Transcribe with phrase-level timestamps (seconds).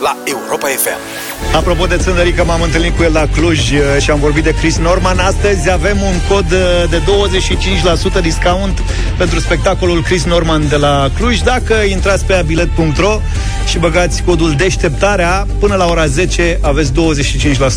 [0.00, 0.98] la Europa FM.
[1.56, 4.76] Apropo de Țănărică, m-am întâlnit cu el la Cluj uh, și am vorbit de Chris
[4.76, 5.18] Norman.
[5.18, 7.02] Astăzi avem un cod uh, de
[8.18, 8.82] 25% discount
[9.18, 11.40] pentru spectacolul Chris Norman de la Cluj.
[11.40, 13.20] Dacă intrați pe abilet.ro
[13.68, 16.92] și băgați codul deșteptarea, până la ora 10 aveți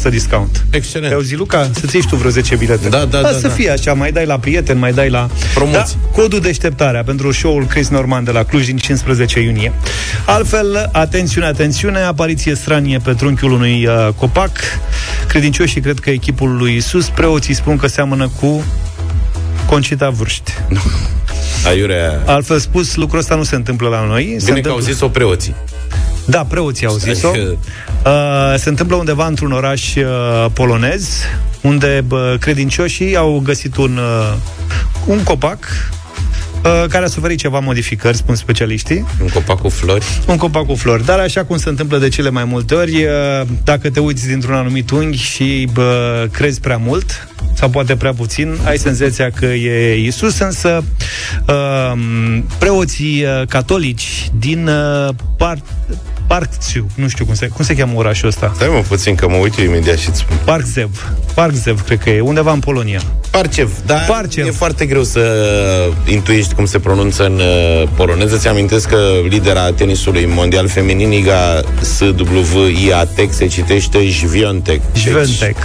[0.07, 0.65] 25% discount.
[0.69, 1.09] Excelent.
[1.09, 1.69] Te auzi, Luca?
[1.79, 2.89] Să-ți iei și tu vreo 10 bilete.
[2.89, 3.53] Da, da, da, Să da.
[3.53, 5.29] fie așa, mai dai la prieten, mai dai la...
[5.53, 5.97] Promoții.
[6.01, 9.73] Da, codul deșteptarea pentru show-ul Chris Norman de la Cluj din 15 iunie.
[10.25, 14.51] Altfel, atențiune, atențiune, apariție stranie pe trunchiul unui uh, copac.
[15.27, 18.63] Credincioșii cred că echipul lui Isus, preoții spun că seamănă cu
[19.65, 20.51] Concita Vârști.
[21.67, 22.21] Aiurea.
[22.25, 24.23] Altfel spus, lucrul ăsta nu se întâmplă la noi.
[24.23, 24.71] se Bine că întâmplă...
[24.71, 25.55] au zis-o preoții.
[26.25, 27.27] Da, preoții au zis-o.
[27.29, 27.57] Adică-
[28.05, 31.09] Uh, se întâmplă undeva într-un oraș uh, polonez,
[31.61, 34.33] unde uh, credincioșii au găsit un, uh,
[35.05, 35.98] un copac uh,
[36.61, 39.05] care a suferit ceva modificări, spun specialiștii.
[39.21, 40.05] Un copac cu flori.
[40.27, 41.05] Un copac cu flori.
[41.05, 44.53] Dar așa cum se întâmplă de cele mai multe ori, uh, dacă te uiți dintr-un
[44.55, 50.03] anumit unghi și bă, crezi prea mult, sau poate prea puțin, ai senzația că e
[50.03, 50.83] Isus, însă
[51.47, 51.91] uh,
[52.59, 55.61] preoții uh, catolici din uh, Par-
[56.29, 59.35] Parkziu, nu știu cum se, cum se cheamă orașul ăsta, Stai mă puțin că mă
[59.35, 60.37] uit eu imediat și îți spun.
[60.43, 63.01] Parkzev, Parkzev, cred că e, undeva în Polonia.
[63.29, 64.47] Parcev, dar Parcev.
[64.47, 65.21] e foarte greu să
[66.05, 68.37] intuiești cum se pronunță în uh, poloneză.
[68.37, 68.97] Ți amintesc că
[69.29, 74.81] lidera tenisului mondial feminin, Iga SWIATEC, se citește Jviontek.
[74.93, 75.57] Deci Jventek.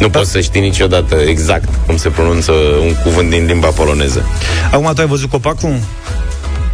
[0.00, 2.52] nu poți să știi niciodată exact cum se pronunță
[2.86, 4.24] un cuvânt din limba poloneză.
[4.70, 5.78] Acum tu ai văzut copacul?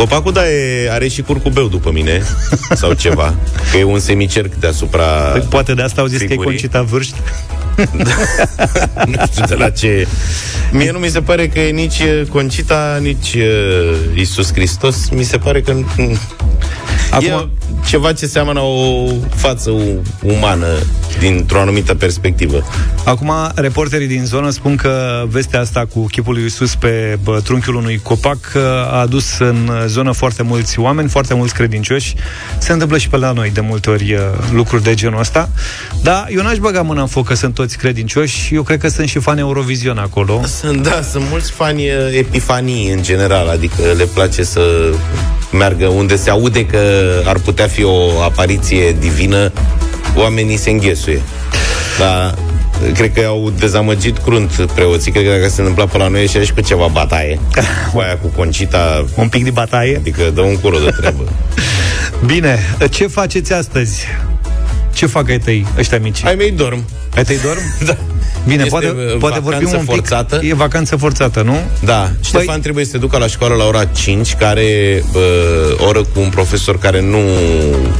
[0.02, 2.22] Copacul, da, e, are și curcubeu după mine,
[2.74, 3.34] sau ceva,
[3.70, 5.04] că e un semicerc deasupra...
[5.04, 6.50] Păi, poate de asta au zis că e figurii.
[6.50, 7.14] Concita Vârști.
[9.06, 10.06] nu știu de la ce...
[10.72, 15.08] Mie nu mi se pare că e nici uh, Concita, nici uh, Isus Hristos.
[15.08, 16.18] Mi se pare că mm,
[17.12, 17.48] Acum- e
[17.86, 20.66] ceva ce seamănă o față u- umană
[21.18, 22.62] dintr-o anumită perspectivă.
[23.04, 27.74] Acum, reporterii din zonă spun că vestea asta cu chipul lui Iisus pe bă, trunchiul
[27.74, 32.14] unui copac uh, a adus în zonă foarte mulți oameni, foarte mulți credincioși.
[32.58, 34.20] Se întâmplă și pe la noi de multe ori uh,
[34.52, 35.48] lucruri de genul ăsta.
[36.02, 38.54] Dar eu n-aș băga mâna în foc că sunt toți credincioși.
[38.54, 40.42] Eu cred că sunt și fani Eurovision acolo.
[40.60, 44.60] Sunt, da, sunt mulți fani uh, epifanii în general, adică le place să
[45.52, 46.78] meargă unde se aude că
[47.24, 49.52] ar putea fi o apariție divină,
[50.16, 51.22] oamenii se înghesuie.
[51.98, 52.34] Dar
[52.94, 55.12] cred că au dezamăgit crunt preoții.
[55.12, 57.38] Cred că dacă se întâmpla pe la noi și și pe ceva bataie.
[57.92, 59.96] Cu aia cu concita, Un pic de bataie.
[59.96, 61.22] adică dă un curo de treabă.
[62.26, 62.58] Bine,
[62.90, 64.06] ce faceți astăzi?
[64.94, 66.24] Ce fac ai tăi, ăștia mici?
[66.24, 66.84] Ai mei dorm.
[67.16, 67.60] Ai tăi dorm?
[67.86, 67.96] Da.
[68.46, 69.94] Bine, Este, poate, uh, poate vorbim vacanță un pic.
[69.94, 70.40] forțată.
[70.42, 71.56] E vacanță forțată, nu?
[71.84, 75.20] Da, Ștefan trebuie să se ducă la școală la ora 5, care bă,
[75.88, 77.18] oră cu un profesor care nu,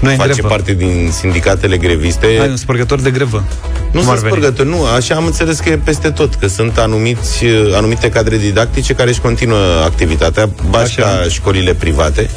[0.01, 0.49] Nu e în face grevă.
[0.49, 2.27] parte din sindicatele greviste.
[2.41, 3.45] Ai un spărgător de grevă.
[3.73, 4.29] nu Cum sunt ar veni?
[4.33, 8.37] spărgători, nu, așa am înțeles că e peste tot, că sunt anumiți, uh, anumite cadre
[8.37, 11.09] didactice care își continuă activitatea, ba și Așa.
[11.09, 12.31] ca școlile private.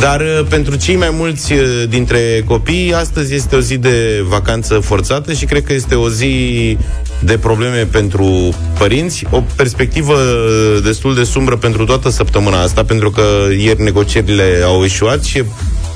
[0.00, 4.74] Dar uh, pentru cei mai mulți uh, dintre copii, astăzi este o zi de vacanță
[4.78, 6.76] forțată și cred că este o zi
[7.20, 13.10] de probleme pentru părinți, o perspectivă uh, destul de sumbră pentru toată săptămâna asta, pentru
[13.10, 13.22] că
[13.58, 15.44] ieri negocierile au eșuat și e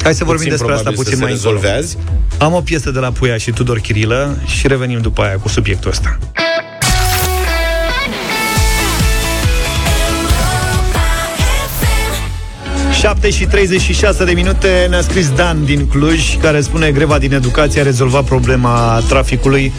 [0.02, 1.54] Hai să vorbim puțin despre asta probabil puțin să mai se încolo.
[1.54, 1.96] rezolve azi.
[2.38, 5.90] Am o piesă de la Puia și Tudor Chirilă și revenim după aia cu subiectul
[5.90, 6.18] ăsta.
[13.02, 17.80] Șapte și 36 de minute ne-a scris Dan din Cluj care spune greva din educație
[17.80, 19.72] a rezolvat problema traficului.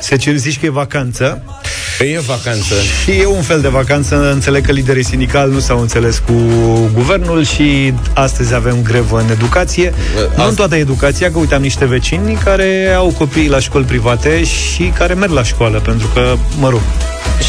[0.00, 1.42] Se cer zici că e vacanță.
[1.98, 2.74] Păi e vacanță.
[3.02, 6.32] Și e un fel de vacanță, înțeleg că liderii sindicali nu s-au înțeles cu
[6.92, 9.94] guvernul și astăzi avem grevă în educație.
[10.14, 13.58] Bă, Nu în asta- toată educația, că uite, am niște vecini care au copii la
[13.58, 16.80] școli private și care merg la școală, pentru că, mă rog,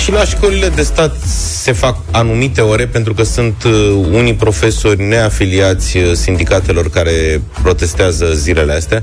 [0.03, 1.16] Și la școlile de stat
[1.62, 3.72] se fac anumite ore pentru că sunt uh,
[4.12, 9.02] unii profesori neafiliați uh, sindicatelor care protestează zilele astea.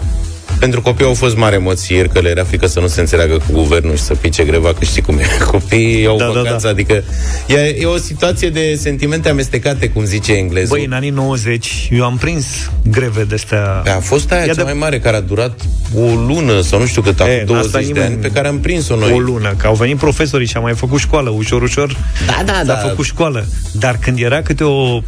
[0.62, 3.35] Pentru copii au fost mari emoții ieri că le era frică să nu se înțeleagă
[3.35, 5.23] cu guvernul și să pice greva, că știi cum e.
[5.50, 6.73] Copiii au Da, da, vacanță, da.
[6.73, 7.03] adică
[7.47, 10.76] e, e o situație de sentimente amestecate, cum zice englezul.
[10.76, 12.47] băi, în anii 90 eu am prins
[12.91, 13.82] greve de astea.
[13.97, 15.61] a fost aia Ia cea de- mai mare care a durat
[15.97, 18.49] o lună sau nu știu cât, acum E, 20 asta de nimeni- ani, pe care
[18.49, 19.12] am prins-o noi.
[19.12, 21.97] O lună, că au venit profesorii și am mai făcut școală, ușor, ușor.
[22.26, 22.75] Da, da, S-a da.
[22.75, 23.47] făcut școală.
[23.73, 25.00] Dar când era câte, o,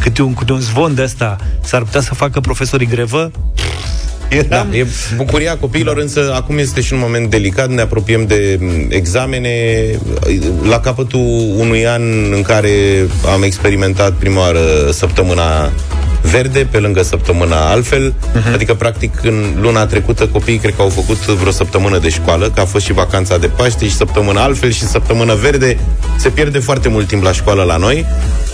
[0.00, 3.30] câte, un, câte un zvon de asta, s-ar putea să facă profesorii grevă,
[4.30, 4.72] Da, eram...
[4.72, 4.86] e
[5.16, 9.84] bucuria copiilor, însă acum este și un moment delicat, ne apropiem de m, examene,
[10.68, 12.70] la capătul unui an în care
[13.32, 15.72] am experimentat prima oară săptămâna
[16.22, 18.12] verde, pe lângă săptămâna altfel.
[18.12, 18.52] Uh-huh.
[18.54, 22.60] Adică, practic, în luna trecută copiii cred că au făcut vreo săptămână de școală, că
[22.60, 25.78] a fost și vacanța de Paște și săptămâna altfel și săptămână verde.
[26.18, 28.06] Se pierde foarte mult timp la școală la noi.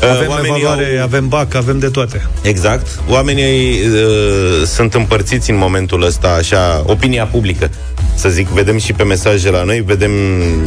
[0.02, 1.04] Avem Oamenii evaluare, au...
[1.04, 2.26] avem bac, avem de toate.
[2.42, 2.86] Exact.
[3.08, 7.70] Oamenii uh, sunt împărțiți în momentul ăsta, așa, opinia publică
[8.16, 10.10] să zic, vedem și pe mesaje la noi, vedem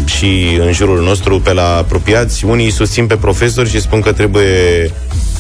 [0.06, 4.92] și în jurul nostru pe la apropiați, unii susțin pe profesori și spun că trebuie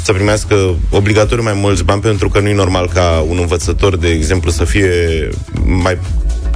[0.09, 4.07] să primească obligatoriu mai mulți bani pentru că nu e normal ca un învățător, de
[4.07, 4.89] exemplu, să fie
[5.65, 5.97] mai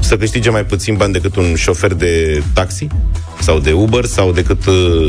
[0.03, 2.87] să câștige mai puțin bani decât un șofer de taxi
[3.39, 4.61] sau de Uber sau decât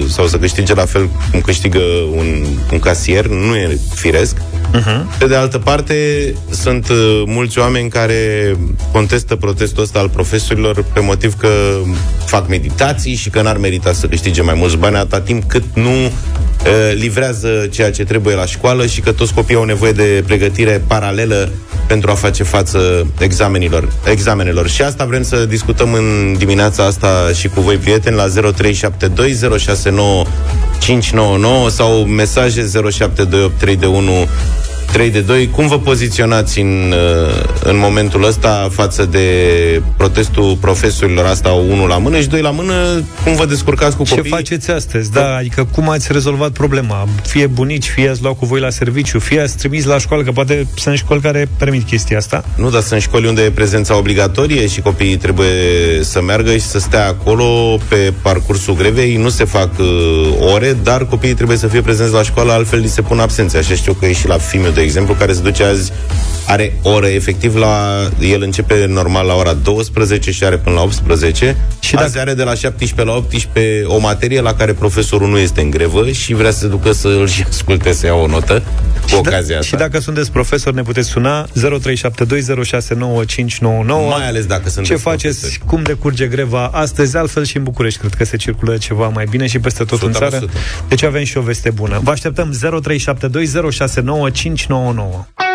[0.08, 1.80] sau să câștige la fel cum câștigă
[2.16, 4.36] un, un casier, nu e firesc.
[4.36, 5.18] Uh-huh.
[5.18, 5.94] Pe de altă parte,
[6.50, 8.56] sunt uh, mulți oameni care
[8.92, 11.48] contestă protestul ăsta al profesorilor pe motiv că
[12.24, 16.04] fac meditații și că n-ar merita să câștige mai mulți bani atâta timp cât nu
[16.04, 16.10] uh,
[16.94, 21.50] livrează ceea ce trebuie la școală și că toți copiii au nevoie de pregătire paralelă
[21.86, 24.68] pentru a face față examenilor, examenelor.
[24.68, 28.32] Și asta vrem să discutăm în dimineața asta și cu voi, prieteni, la 0372069599
[31.68, 34.28] sau mesaje 072831
[34.94, 35.50] 3 de 2.
[35.50, 39.26] Cum vă poziționați în, uh, în momentul ăsta față de
[39.96, 43.04] protestul profesorilor asta unul la mână și doi la mână?
[43.24, 44.22] Cum vă descurcați cu copiii?
[44.22, 45.10] Ce faceți astăzi?
[45.10, 47.08] Da, adică cum ați rezolvat problema?
[47.26, 50.32] Fie bunici, fie ați luat cu voi la serviciu, fie ați trimis la școală, că
[50.32, 52.44] poate sunt școli care permit chestia asta.
[52.56, 55.48] Nu, dar sunt școli unde e prezența obligatorie și copiii trebuie
[56.00, 59.16] să meargă și să stea acolo pe parcursul grevei.
[59.16, 62.88] Nu se fac uh, ore, dar copiii trebuie să fie prezenți la școală, altfel li
[62.88, 63.58] se pun absențe.
[63.58, 65.92] Așa știu că e și la Fimiu, de exemplu, care se duce azi,
[66.46, 68.02] are oră efectiv la...
[68.20, 71.56] El începe normal la ora 12 și are până la 18.
[71.80, 72.20] Și azi dacă...
[72.20, 76.10] are de la 17 la 18 o materie la care profesorul nu este în grevă
[76.10, 78.62] și vrea să se ducă să îl și asculte, să ia o notă
[79.02, 79.76] cu și da- ocazia da, asta.
[79.76, 81.48] Și dacă sunteți profesor, ne puteți suna 0372069599.
[83.86, 85.38] Mai ales dacă sunteți Ce faceți?
[85.40, 85.60] Profesori.
[85.66, 87.16] Cum decurge greva astăzi?
[87.16, 90.02] Altfel și în București cred că se circulă ceva mai bine și peste tot 100%.
[90.02, 90.44] în țară.
[90.88, 92.00] Deci avem și o veste bună.
[92.02, 92.56] Vă așteptăm 0372069599.
[94.74, 95.53] no, no.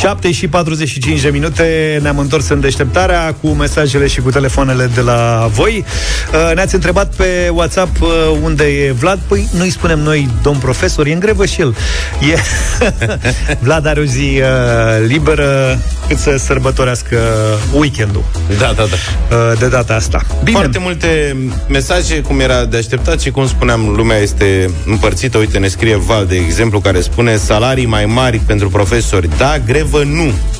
[0.00, 5.00] 7 și 45 de minute ne-am întors în deșteptarea cu mesajele și cu telefoanele de
[5.00, 5.84] la voi.
[6.32, 8.08] Uh, ne-ați întrebat pe WhatsApp uh,
[8.42, 9.18] unde e Vlad.
[9.28, 11.76] Păi nu-i spunem noi, domn profesor, e în grevă și el.
[12.32, 12.38] E...
[13.64, 17.18] Vlad are o zi uh, liberă cât să sărbătorească
[17.72, 18.24] weekendul.
[18.58, 19.54] Da, da, da.
[19.58, 20.22] De data asta.
[20.44, 20.58] Bine.
[20.58, 21.36] Foarte multe
[21.68, 25.38] mesaje, cum era de așteptat și cum spuneam, lumea este împărțită.
[25.38, 29.28] Uite, ne scrie Val, de exemplu, care spune salarii mai mari pentru profesori.
[29.38, 30.59] Da, grev grevă nu.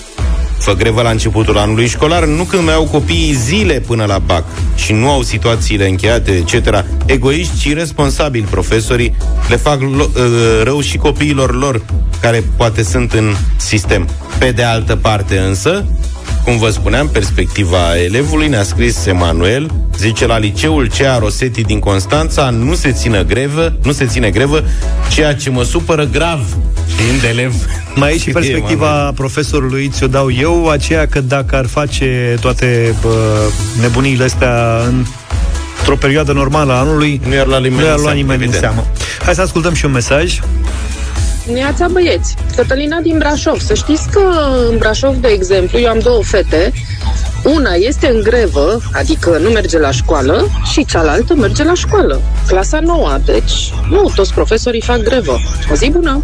[0.60, 4.44] Fă grevă la începutul anului școlar, nu când mai au copiii zile până la BAC
[4.74, 6.84] și nu au situațiile încheiate, etc.
[7.06, 9.14] Egoiști și responsabili profesorii
[9.48, 11.82] le fac lo- ă, rău și copiilor lor,
[12.20, 14.08] care poate sunt în sistem.
[14.38, 15.84] Pe de altă parte însă,
[16.44, 22.50] cum vă spuneam, perspectiva elevului ne-a scris Emanuel, zice la liceul Cea Rosetti din Constanța
[22.50, 24.64] nu se ține grevă, nu se ține grevă,
[25.10, 26.40] ceea ce mă supără grav
[26.96, 27.54] fiind elev.
[27.94, 29.12] Mai e și perspectiva Emanuel.
[29.14, 33.48] profesorului, ți-o dau eu, aceea că dacă ar face toate bă,
[33.80, 35.04] nebunile astea în
[35.78, 38.86] într-o perioadă normală a anului, nu i-ar lua nimeni, nu lua nimeni în seamă.
[39.24, 40.40] Hai să ascultăm și un mesaj.
[41.52, 43.60] Neața băieți, Cătălina din Brașov.
[43.60, 44.20] Să știți că
[44.70, 46.72] în Brașov, de exemplu, eu am două fete.
[47.44, 52.20] Una este în grevă, adică nu merge la școală, și cealaltă merge la școală.
[52.46, 55.38] Clasa nouă, deci nu toți profesorii fac grevă.
[55.72, 56.22] O zi bună!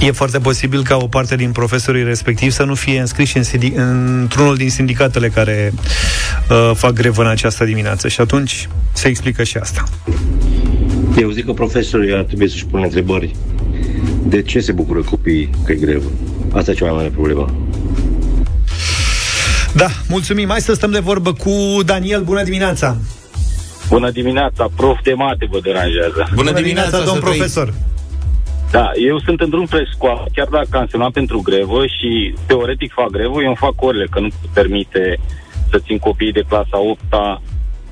[0.00, 3.76] E foarte posibil ca o parte din profesorii respectivi să nu fie înscriși în sindic-
[3.76, 5.72] într-unul din sindicatele care
[6.50, 9.84] uh, fac grevă în această dimineață și atunci se explică și asta.
[11.18, 13.36] Eu zic că profesorii ar trebui să-și pună întrebări
[14.22, 16.10] de ce se bucură copiii că e grevă?
[16.52, 17.54] Asta e cea mai mare problemă.
[19.74, 20.48] Da, mulțumim.
[20.48, 21.50] Hai să stăm de vorbă cu
[21.84, 22.22] Daniel.
[22.22, 22.96] Bună dimineața!
[23.88, 26.12] Bună dimineața, prof de mate vă deranjează.
[26.14, 27.74] Bună, Bună dimineața, dimineața domn profesor!
[28.78, 32.92] Da, eu sunt în drum spre școală, chiar dacă am semnat pentru grevă și teoretic
[32.92, 35.18] fac grevă, eu îmi fac orele, că nu permite
[35.70, 37.00] să țin copiii de clasa 8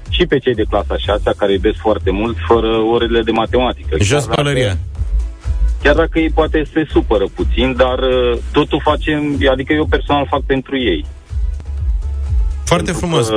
[0.08, 3.96] și pe cei de clasa 6 care iubesc foarte mult, fără orele de matematică.
[4.00, 4.76] Jos pălăria.
[5.82, 10.42] Chiar dacă ei poate se supără puțin, dar uh, totul facem, adică eu personal fac
[10.42, 11.04] pentru ei.
[12.64, 13.30] Foarte pentru frumos.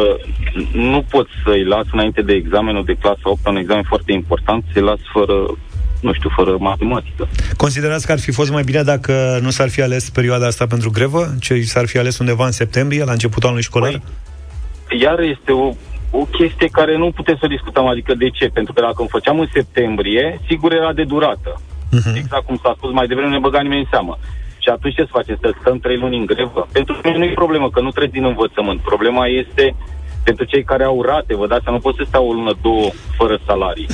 [0.73, 4.81] nu pot să-i las înainte de examenul de clasa 8, un examen foarte important, să-i
[4.81, 5.57] las fără
[6.01, 7.27] nu știu, fără matematică.
[7.57, 10.89] Considerați că ar fi fost mai bine dacă nu s-ar fi ales perioada asta pentru
[10.91, 11.33] grevă?
[11.39, 14.01] Ce s-ar fi ales undeva în septembrie, la începutul anului școlar?
[14.87, 15.73] Păi, iar este o
[16.11, 18.45] o chestie care nu putem să discutăm, adică de ce?
[18.47, 21.61] Pentru că dacă îmi făceam în septembrie, sigur era de durată.
[21.61, 22.15] Uh-huh.
[22.15, 24.17] Exact cum s-a spus mai devreme, ne băga nimeni în seamă.
[24.57, 25.37] Și atunci ce să facem?
[25.41, 26.67] Să stăm trei luni în grevă?
[26.71, 28.79] Pentru mine nu e problemă, că nu treci din învățământ.
[28.79, 29.75] Problema este
[30.23, 33.39] pentru cei care au rate, vă dați nu pot să stau o lună, două, fără
[33.45, 33.87] salarii.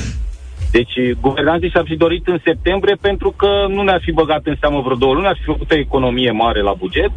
[0.76, 4.80] Deci, guvernanții și-ar fi dorit în septembrie pentru că nu ne-ar fi băgat în seamă
[4.80, 7.10] vreo două luni, ar fi făcut o economie mare la buget.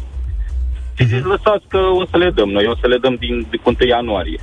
[0.94, 1.22] Și uh-huh.
[1.22, 4.40] lăsați că o să le dăm noi, o să le dăm din, din 1 ianuarie.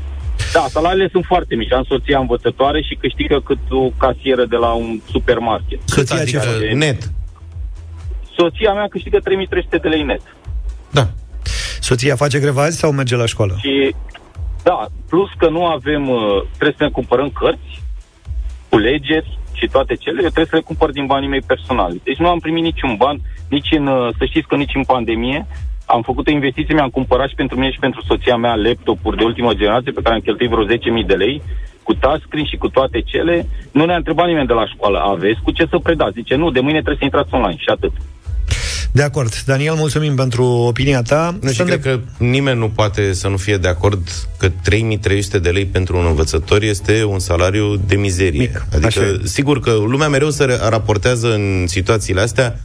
[0.53, 1.71] Da, salariile sunt foarte mici.
[1.71, 5.79] Am soția învățătoare și câștigă cât o casieră de la un supermarket.
[5.85, 7.11] Soția adică ce net?
[8.37, 10.21] Soția mea câștigă 3300 de lei net.
[10.91, 11.07] Da.
[11.79, 13.55] Soția face greva azi sau merge la școală?
[13.59, 13.95] Și,
[14.63, 17.83] da, plus că nu avem, uh, trebuie să ne cumpărăm cărți,
[18.75, 22.01] culegeri și toate cele, eu trebuie să le cumpăr din banii mei personali.
[22.03, 23.17] Deci nu am primit niciun ban,
[23.49, 25.47] nici în, uh, să știți că nici în pandemie,
[25.85, 29.23] am făcut o investiție, mi-am cumpărat și pentru mine și pentru soția mea laptopuri de
[29.23, 31.41] ultimă generație pe care am cheltuit vreo 10.000 de lei,
[31.83, 33.45] cu touchscreen și cu toate cele.
[33.71, 36.17] Nu ne-a întrebat nimeni de la școală, aveți cu ce să predați?
[36.19, 37.91] Zice, nu, de mâine trebuie să intrați online și atât.
[38.95, 39.41] De acord.
[39.45, 41.37] Daniel, mulțumim pentru opinia ta.
[41.41, 41.89] Nu, și cred de...
[41.89, 46.05] că nimeni nu poate să nu fie de acord că 3300 de lei pentru un
[46.05, 48.39] învățător este un salariu de mizerie.
[48.39, 48.65] Mic.
[48.73, 49.19] Adică, Așa.
[49.23, 52.59] sigur că lumea mereu se raportează în situațiile astea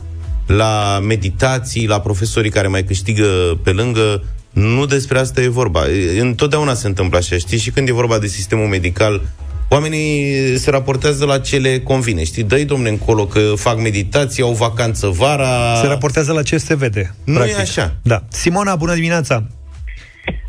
[0.47, 4.23] la meditații, la profesorii care mai câștigă pe lângă.
[4.51, 5.83] Nu despre asta e vorba.
[6.21, 7.59] Întotdeauna se întâmplă așa, știi?
[7.59, 9.23] Și când e vorba de sistemul medical,
[9.71, 12.25] oamenii se raportează la ce le convine.
[12.25, 15.75] Știi, dă-i, domne, încolo că fac meditații, au vacanță vara...
[15.75, 17.15] Se raportează la ce se vede.
[17.25, 17.57] Nu practic.
[17.57, 17.95] e așa.
[18.03, 18.23] Da.
[18.29, 19.47] Simona, bună dimineața!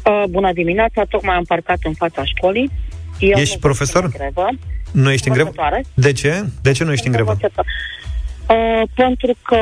[0.06, 2.72] Uh, bună dimineața, tocmai am parcat în fața școlii.
[3.20, 4.04] Eu ești profesor?
[4.04, 4.48] În grevă.
[4.92, 5.52] Nu ești în grevă?
[5.94, 6.46] De ce?
[6.62, 7.38] De ce nu ești în grevă?
[7.42, 9.58] Uh, pentru că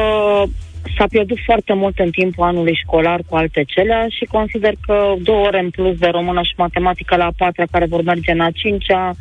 [0.97, 5.45] s-a pierdut foarte mult în timpul anului școlar cu alte cele și consider că două
[5.45, 8.49] ore în plus de română și matematică la a patra care vor merge în a
[8.53, 9.15] cincea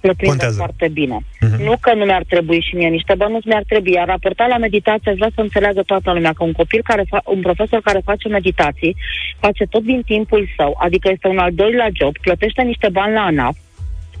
[0.00, 1.18] le prinde foarte bine.
[1.20, 1.64] Uh-huh.
[1.64, 3.92] Nu că nu mi-ar trebui și mie niște bănuți, mi-ar trebui.
[3.92, 7.24] Iar raportat la meditație, aș vrea să înțeleagă toată lumea că un copil care fa-
[7.24, 8.96] un profesor care face meditații,
[9.38, 13.20] face tot din timpul său, adică este un al doilea job, plătește niște bani la
[13.20, 13.56] ANAF,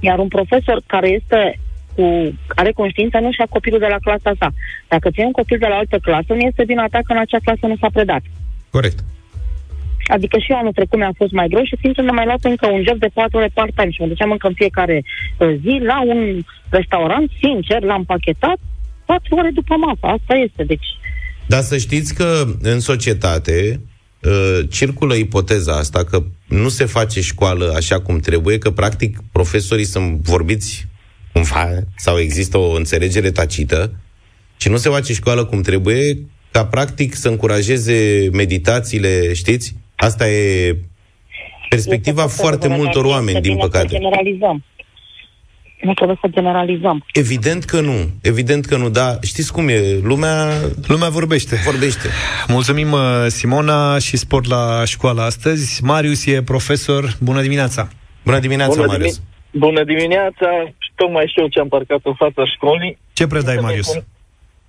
[0.00, 1.58] iar un profesor care este
[1.94, 4.52] cu, are conștiința nu și a copilul de la clasa sa.
[4.88, 7.38] Dacă ții un copil de la altă clasă, nu este din atac că în acea
[7.44, 8.22] clasă nu s-a predat.
[8.70, 8.98] Corect.
[10.08, 12.66] Adică și eu anul trecut mi-a fost mai greu și sincer mi-am mai luat încă
[12.66, 15.04] un job de 4 ore part-time și mă duceam încă în fiecare
[15.38, 18.58] uh, zi la un restaurant, sincer, l-am pachetat
[19.06, 20.06] 4 ore după masă.
[20.16, 20.86] Asta este, deci...
[21.46, 23.80] Dar să știți că în societate
[24.22, 29.84] uh, circulă ipoteza asta că nu se face școală așa cum trebuie, că practic profesorii
[29.84, 30.86] sunt vorbiți
[31.32, 33.92] cumva, sau există o înțelegere tacită,
[34.56, 36.18] și nu se face școală cum trebuie,
[36.50, 39.76] ca practic să încurajeze meditațiile, știți?
[40.00, 40.76] Asta e
[41.68, 43.86] perspectiva este foarte multor oameni, din păcate.
[43.86, 44.64] generalizăm.
[45.80, 47.04] Nu trebuie să generalizăm.
[47.12, 48.10] Evident că nu.
[48.22, 49.80] Evident că nu, dar știți cum e?
[50.02, 50.48] Lumea...
[50.86, 51.56] Lumea vorbește.
[51.64, 52.08] Vorbește.
[52.48, 55.84] Mulțumim, uh, Simona, și sport la școală astăzi.
[55.84, 57.16] Marius e profesor.
[57.20, 57.88] Bună dimineața!
[58.24, 59.16] Bună dimineața, Bună Marius!
[59.18, 59.24] Dimi-
[59.58, 60.48] Bună dimineața!
[60.94, 62.98] Tocmai și eu ce am parcat în fața școlii.
[63.12, 63.98] Ce predai, Marius?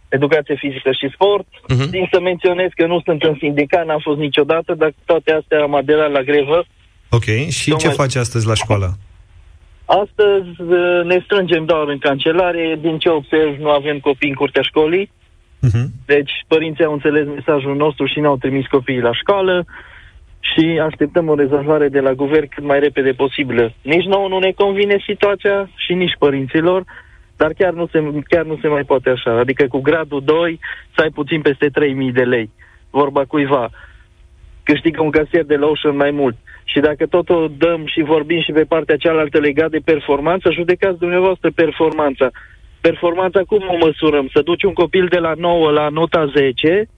[0.10, 1.48] Educație fizică și sport.
[1.48, 1.90] Uh-huh.
[1.90, 5.76] Din să menționez că nu sunt în sindicat, n-am fost niciodată, dar toate astea am
[5.76, 6.66] aderat la grevă.
[7.10, 7.28] Ok.
[7.50, 7.92] Și Tocmai...
[7.92, 8.90] ce faci astăzi la școală?
[9.86, 12.78] Astăzi uh, ne strângem doar în cancelare.
[12.82, 15.12] Din ce observ, nu avem copii în curtea școlii.
[15.68, 15.86] Uh-huh.
[16.06, 19.66] Deci părinții au înțeles mesajul nostru și ne-au trimis copiii la școală
[20.40, 23.74] și așteptăm o rezolvare de la guvern cât mai repede posibilă.
[23.82, 26.84] Nici nouă nu ne convine situația și nici părinților,
[27.42, 29.32] dar chiar nu se, chiar nu se mai poate așa.
[29.40, 30.60] Adică cu gradul 2
[30.96, 32.50] să ai puțin peste 3.000 de lei.
[32.90, 33.70] Vorba cuiva.
[34.64, 36.38] Câștigă un casier de la Ocean mai mult.
[36.64, 41.00] Și dacă tot o dăm și vorbim și pe partea cealaltă legat de performanță, judecați
[41.00, 42.28] dumneavoastră performanța.
[42.82, 44.28] Performanța cum o măsurăm?
[44.34, 46.90] Să duci un copil de la 9 la nota 10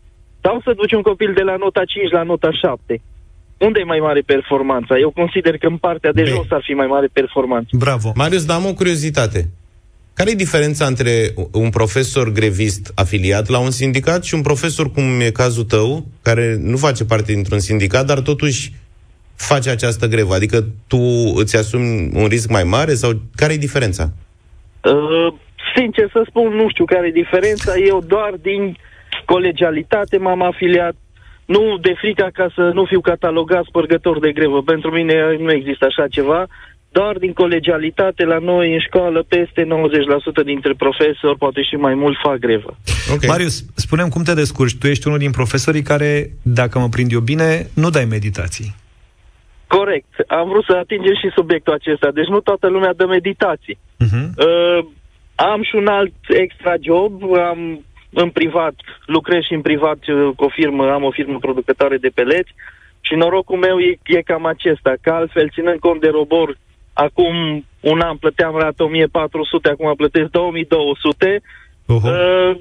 [0.41, 3.01] sau să duci un copil de la nota 5 la nota 7?
[3.65, 4.97] unde e mai mare performanța?
[4.97, 6.35] Eu consider că în partea de Bine.
[6.35, 7.69] jos ar fi mai mare performanță.
[7.77, 8.11] Bravo.
[8.15, 9.39] Marius, dar am o curiozitate.
[10.13, 15.03] Care e diferența între un profesor grevist afiliat la un sindicat și un profesor, cum
[15.19, 18.71] e cazul tău, care nu face parte dintr-un sindicat, dar totuși
[19.35, 20.33] face această grevă?
[20.33, 20.99] Adică tu
[21.35, 24.09] îți asumi un risc mai mare sau care e diferența?
[24.83, 25.33] Uh,
[25.75, 27.75] sincer să spun, nu știu care e diferența.
[27.75, 28.77] Eu doar din
[29.25, 30.95] colegialitate m-am afiliat
[31.45, 34.61] nu de frica ca să nu fiu catalogat spărgător de grevă.
[34.61, 36.47] Pentru mine nu există așa ceva.
[36.91, 39.67] Doar din colegialitate, la noi în școală, peste
[40.41, 42.77] 90% dintre profesori, poate și mai mult, fac grevă.
[43.13, 43.29] Okay.
[43.29, 44.77] Marius, spunem cum te descurci.
[44.77, 48.75] Tu ești unul din profesorii care, dacă mă prind eu bine, nu dai meditații.
[49.67, 50.13] Corect.
[50.27, 52.11] Am vrut să atingem și subiectul acesta.
[52.11, 53.77] Deci nu toată lumea dă meditații.
[53.77, 54.27] Uh-huh.
[54.37, 54.85] Uh,
[55.35, 57.23] am și un alt extra job.
[57.33, 57.83] Am
[58.13, 58.73] în privat,
[59.05, 62.51] lucrez și în privat uh, cu o firmă, am o firmă producătoare de peleți
[63.01, 66.57] și norocul meu e, e cam acesta, că altfel, ținând cont de robor,
[66.93, 71.41] acum un an plăteam rată 1400, acum plătesc 2200.
[71.41, 72.03] Uh-huh.
[72.03, 72.57] Uh,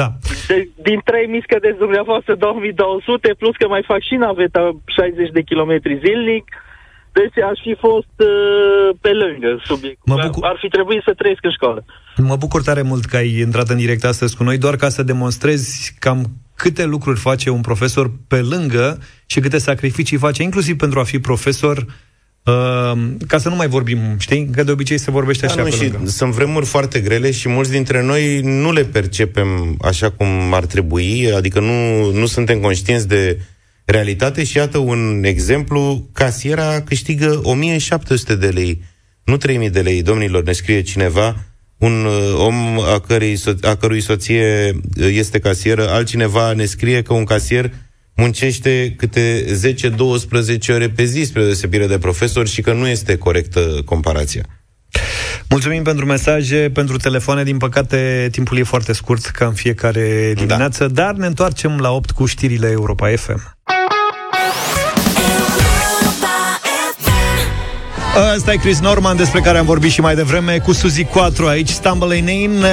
[0.00, 0.08] da.
[0.48, 5.42] De, din 3 miscă de dumneavoastră 2200, plus că mai fac și naveta 60 de
[5.42, 6.44] kilometri zilnic,
[7.12, 10.20] deci aș fi fost uh, pe lângă subiectul.
[10.22, 10.44] Bucur...
[10.44, 11.84] Ar fi trebuit să trăiesc în școală.
[12.16, 15.02] Mă bucur tare mult că ai intrat în direct astăzi cu noi, doar ca să
[15.02, 16.24] demonstrezi cam
[16.56, 21.18] câte lucruri face un profesor pe lângă și câte sacrificii face, inclusiv pentru a fi
[21.18, 21.92] profesor, Uh,
[23.26, 24.48] ca să nu mai vorbim, știi?
[24.52, 26.10] Că de obicei se vorbește da, așa nu, pe și lângă.
[26.10, 31.32] Sunt vremuri foarte grele și mulți dintre noi nu le percepem așa cum ar trebui,
[31.32, 33.40] adică nu, nu suntem conștienți de
[33.84, 38.82] realitate și iată un exemplu, casiera câștigă 1700 de lei,
[39.24, 41.36] nu 3000 de lei, domnilor, ne scrie cineva,
[41.78, 47.12] un uh, om a, cărei, a cărui soție uh, este casieră, altcineva ne scrie că
[47.12, 47.72] un casier
[48.14, 49.44] muncește câte
[50.68, 54.42] 10-12 ore pe zi spre deosebire de profesor și că nu este corectă comparația.
[55.48, 57.42] Mulțumim pentru mesaje, pentru telefoane.
[57.42, 60.44] Din păcate, timpul e foarte scurt, ca în fiecare da.
[60.44, 61.02] dimineață, da.
[61.02, 63.56] dar ne întoarcem la 8 cu știrile Europa FM.
[68.36, 71.68] Ăsta e Chris Norman, despre care am vorbit și mai devreme, cu Suzy 4 aici,
[71.68, 72.64] Stumble in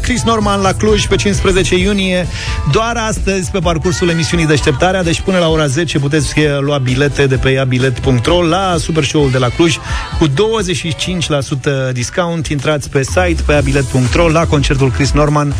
[0.00, 2.26] Chris Norman la Cluj pe 15 iunie,
[2.72, 7.36] doar astăzi pe parcursul emisiunii Deșteptarea, deci până la ora 10 puteți lua bilete de
[7.36, 9.76] pe iabilet.ro la Super Show-ul de la Cluj
[10.18, 10.32] cu 25%
[11.92, 12.46] discount.
[12.46, 15.54] Intrați pe site pe iabilet.ro la concertul Chris Norman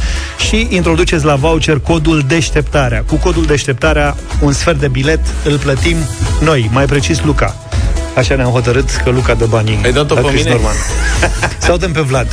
[0.48, 3.04] și introduceți la voucher codul Deșteptarea.
[3.06, 5.96] Cu codul Deșteptarea, un sfert de bilet îl plătim
[6.40, 7.69] noi, mai precis Luca.
[8.16, 10.50] Așa ne-am hotărât că Luca dă banii Ai dat-o pe mine?
[10.50, 10.74] Norman.
[11.66, 12.26] Sau dăm pe Vlad.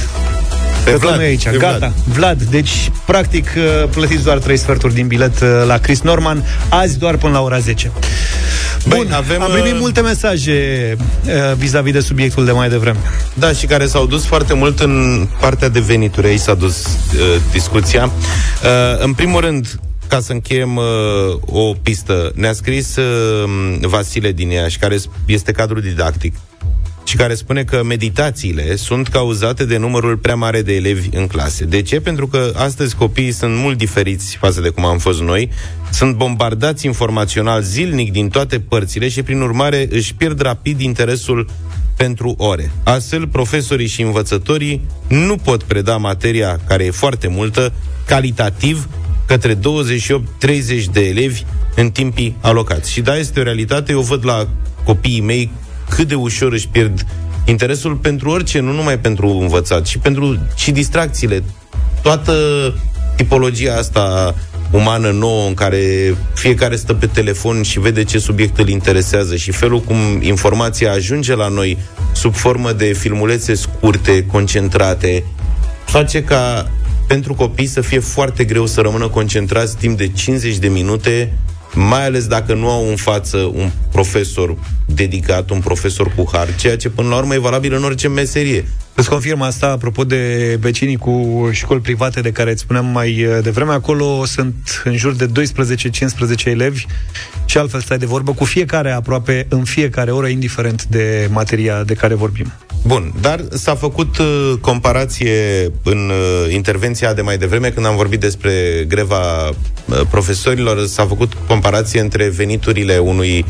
[0.84, 1.44] Pe, pe Vlad, aici.
[1.44, 1.78] pe Gata.
[1.78, 1.94] Vlad.
[2.04, 2.42] Vlad.
[2.42, 7.16] Deci, practic, uh, plătiți doar 3 sferturi din bilet uh, la Chris Norman, azi doar
[7.18, 7.92] până la ora 10.
[8.88, 12.98] Bun, Băi, avem, am primit uh, multe mesaje uh, vis-a-vis de subiectul de mai devreme.
[13.34, 16.28] Da, și care s-au dus foarte mult în partea de venituri.
[16.28, 18.04] Aici s-a dus uh, discuția.
[18.04, 20.84] Uh, în primul rând, ca să încheiem uh,
[21.46, 26.34] o pistă, ne-a scris uh, Vasile din Iași, care este cadru didactic
[27.08, 31.66] și care spune că meditațiile sunt cauzate de numărul prea mare de elevi în clase.
[31.66, 32.02] De ce?
[32.02, 35.50] Pentru că astăzi copiii sunt mult diferiți față de cum am fost noi,
[35.92, 41.50] sunt bombardați informațional zilnic din toate părțile și, prin urmare, își pierd rapid interesul
[41.96, 42.72] pentru ore.
[42.84, 47.74] Astfel, profesorii și învățătorii nu pot preda materia, care e foarte multă,
[48.06, 48.88] calitativ
[49.28, 49.60] către 28-30
[50.92, 51.44] de elevi
[51.76, 52.92] în timpii alocați.
[52.92, 54.48] Și da, este o realitate, eu văd la
[54.84, 55.52] copiii mei
[55.90, 57.06] cât de ușor își pierd
[57.46, 61.44] interesul pentru orice, nu numai pentru învățat, și pentru și distracțiile.
[62.02, 62.34] Toată
[63.16, 64.36] tipologia asta
[64.72, 69.52] umană nouă în care fiecare stă pe telefon și vede ce subiect îl interesează și
[69.52, 71.78] felul cum informația ajunge la noi
[72.14, 75.24] sub formă de filmulețe scurte, concentrate,
[75.86, 76.72] face ca
[77.08, 81.34] pentru copii să fie foarte greu să rămână concentrați timp de 50 de minute,
[81.74, 86.78] mai ales dacă nu au în față un profesor dedicat, un profesor cu har, ceea
[86.78, 88.66] ce până la urmă e valabil în orice meserie.
[88.96, 93.38] Îți confirm asta, apropo de vecinii cu școli private de care îți spuneam mai uh,
[93.44, 95.30] devreme, acolo sunt în jur de
[96.44, 96.86] 12-15 elevi
[97.46, 101.94] și altfel stai de vorbă cu fiecare aproape în fiecare oră, indiferent de materia de
[101.94, 102.54] care vorbim.
[102.86, 108.20] Bun, dar s-a făcut uh, comparație în uh, intervenția de mai devreme, când am vorbit
[108.20, 113.46] despre greva uh, profesorilor, s-a făcut comparație între veniturile unui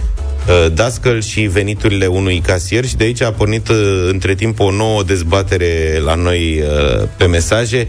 [0.47, 4.71] uh, dascăl și veniturile unui casier și de aici a pornit uh, între timp o
[4.71, 7.87] nouă dezbatere la noi uh, pe mesaje.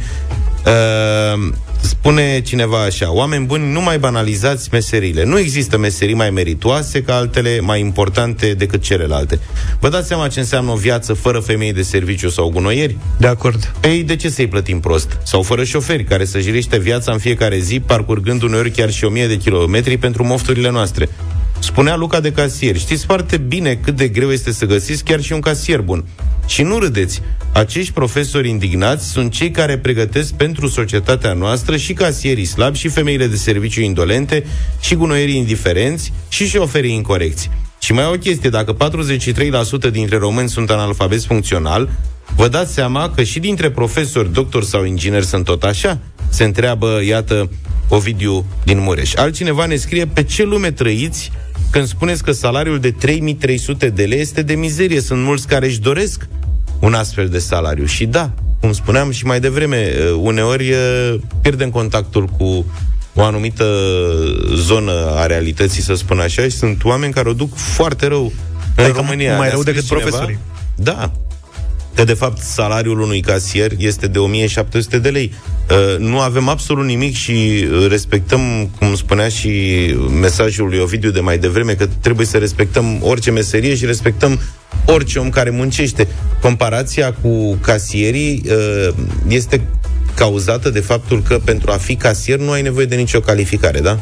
[1.82, 5.24] Uh, Spune cineva așa, oameni buni, nu mai banalizați meserile.
[5.24, 9.38] Nu există meserii mai meritoase ca altele, mai importante decât celelalte.
[9.80, 12.96] Vă dați seama ce înseamnă o viață fără femei de serviciu sau gunoieri?
[13.18, 13.72] De acord.
[13.82, 15.18] Ei, de ce să-i plătim prost?
[15.24, 19.08] Sau fără șoferi care să jiriște viața în fiecare zi, parcurgând uneori chiar și o
[19.08, 21.08] mie de kilometri pentru mofturile noastre.
[21.58, 25.32] Spunea Luca de casier, știți foarte bine cât de greu este să găsiți chiar și
[25.32, 26.04] un casier bun.
[26.48, 32.44] Și nu râdeți, acești profesori indignați sunt cei care pregătesc pentru societatea noastră și casierii
[32.44, 34.44] slabi, și femeile de serviciu indolente,
[34.80, 37.50] și gunoierii indiferenți, și șoferii incorecți.
[37.80, 38.76] Și mai o chestie, dacă
[39.88, 41.88] 43% dintre români sunt analfabeti funcțional,
[42.36, 45.98] vă dați seama că și dintre profesori, doctori sau ingineri sunt tot așa?
[46.28, 47.50] Se întreabă, iată,
[47.88, 49.14] Ovidiu din Mureș.
[49.14, 51.32] Altcineva ne scrie pe ce lume trăiți
[51.70, 55.00] când spuneți că salariul de 3300 de lei este de mizerie.
[55.00, 56.28] Sunt mulți care își doresc
[56.80, 57.84] un astfel de salariu.
[57.84, 62.64] Și da, cum spuneam și mai devreme, uh, uneori uh, pierdem contactul cu
[63.14, 63.64] o anumită
[64.54, 68.32] zonă a realității, să spun așa, și sunt oameni care o duc foarte rău
[68.76, 69.36] în adică România.
[69.36, 70.38] Mai Ne-a rău decât scris profesorii.
[70.74, 71.12] Da.
[71.94, 75.32] Că, de fapt, salariul unui casier este de 1700 de lei.
[75.70, 79.50] Uh, nu avem absolut nimic și uh, respectăm, cum spunea și
[80.20, 84.40] mesajul lui Ovidiu de mai devreme, că trebuie să respectăm orice meserie și respectăm
[84.86, 86.08] orice om care muncește.
[86.40, 88.94] Comparația cu casierii uh,
[89.28, 89.60] este
[90.14, 93.98] cauzată de faptul că pentru a fi casier nu ai nevoie de nicio calificare, da?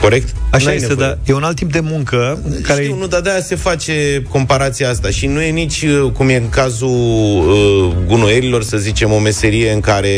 [0.00, 0.34] Corect?
[0.50, 1.06] Așa N-ai este, nevoie.
[1.06, 2.82] dar e un alt tip de muncă care...
[2.82, 6.36] Știu, nu, dar de-aia se face comparația asta și nu e nici, uh, cum e
[6.36, 10.08] în cazul uh, gunoierilor, să zicem, o meserie în care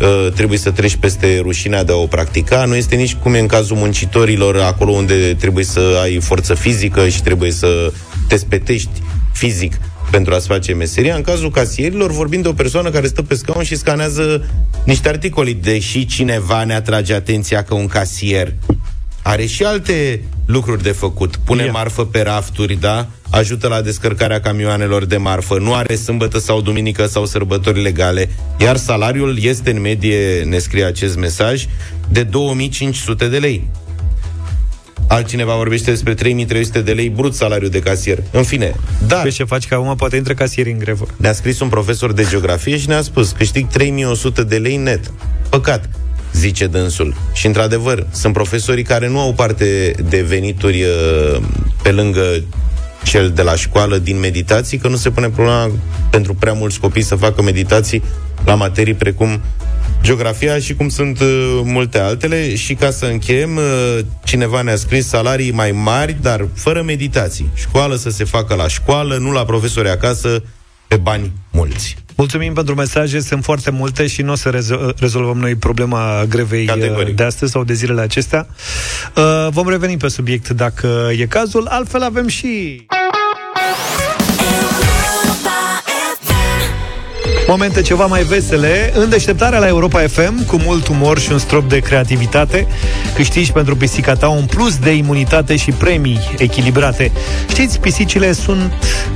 [0.00, 3.38] uh, trebuie să treci peste rușinea de a o practica, nu este nici cum e
[3.38, 7.92] în cazul muncitorilor, acolo unde trebuie să ai forță fizică și trebuie să
[8.28, 9.78] te spetești fizic
[10.14, 11.14] pentru a-ți face meseria.
[11.14, 14.44] În cazul casierilor, vorbim de o persoană care stă pe scaun și scanează
[14.84, 18.52] niște articole, deși cineva ne atrage atenția că un casier
[19.22, 21.36] are și alte lucruri de făcut.
[21.36, 21.70] Pune Ia.
[21.70, 23.06] marfă pe rafturi, da?
[23.30, 28.76] Ajută la descărcarea camioanelor de marfă, nu are sâmbătă sau duminică sau sărbători legale, iar
[28.76, 31.66] salariul este în medie, ne scrie acest mesaj,
[32.08, 33.68] de 2500 de lei.
[35.14, 38.18] Altcineva vorbește despre 3300 de lei brut salariu de casier.
[38.30, 38.74] În fine,
[39.06, 41.06] dar Vezi ce faci, că acum poate intră casieri în grevă.
[41.16, 45.12] ne-a scris un profesor de geografie și ne-a spus câștig 3100 de lei net.
[45.48, 45.88] Păcat,
[46.32, 47.14] zice dânsul.
[47.32, 51.42] Și într-adevăr, sunt profesorii care nu au parte de venituri uh,
[51.82, 52.22] pe lângă
[53.04, 55.70] cel de la școală din meditații, că nu se pune problema
[56.10, 58.02] pentru prea mulți copii să facă meditații
[58.44, 59.40] la materii precum
[60.04, 65.08] geografia și cum sunt uh, multe altele și ca să încheiem, uh, cineva ne-a scris
[65.08, 67.48] salarii mai mari, dar fără meditații.
[67.54, 70.42] Școală să se facă la școală, nu la profesori acasă,
[70.86, 71.96] pe bani mulți.
[72.16, 76.64] Mulțumim pentru mesaje, sunt foarte multe și nu o să rezo- rezolvăm noi problema grevei
[76.64, 77.08] Categoric.
[77.08, 78.46] uh, de astăzi sau de zilele acestea.
[79.16, 82.86] Uh, Vom reveni pe subiect dacă e cazul, altfel avem și...
[87.46, 91.68] Momente ceva mai vesele În deșteptarea la Europa FM Cu mult umor și un strop
[91.68, 92.66] de creativitate
[93.14, 97.12] Câștigi pentru pisica ta un plus de imunitate și premii echilibrate
[97.48, 98.72] Știți, pisicile sunt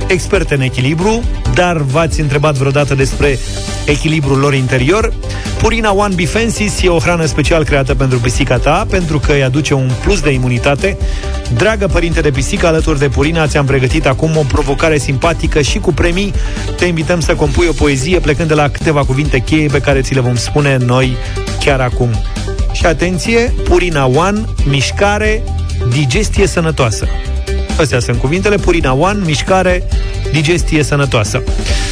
[0.07, 3.39] experte în echilibru Dar v-ați întrebat vreodată despre
[3.85, 5.13] echilibrul lor interior?
[5.61, 9.73] Purina One Bifensis e o hrană special creată pentru pisica ta Pentru că îi aduce
[9.73, 10.97] un plus de imunitate
[11.55, 15.93] Dragă părinte de pisică, alături de Purina ți-am pregătit acum o provocare simpatică și cu
[15.93, 16.33] premii.
[16.77, 20.13] Te invităm să compui o poezie plecând de la câteva cuvinte cheie pe care ți
[20.13, 21.17] le vom spune noi
[21.59, 22.09] chiar acum.
[22.71, 25.43] Și atenție, Purina One, mișcare,
[25.93, 27.07] digestie sănătoasă.
[27.79, 29.83] Astea sunt cuvintele, Purina One, mișcare,
[30.31, 31.43] digestie sănătoasă.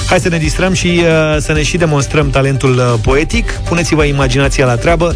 [0.09, 3.51] Hai să ne distrăm și uh, să ne și demonstrăm talentul uh, poetic.
[3.51, 5.15] Puneți-vă imaginația la treabă.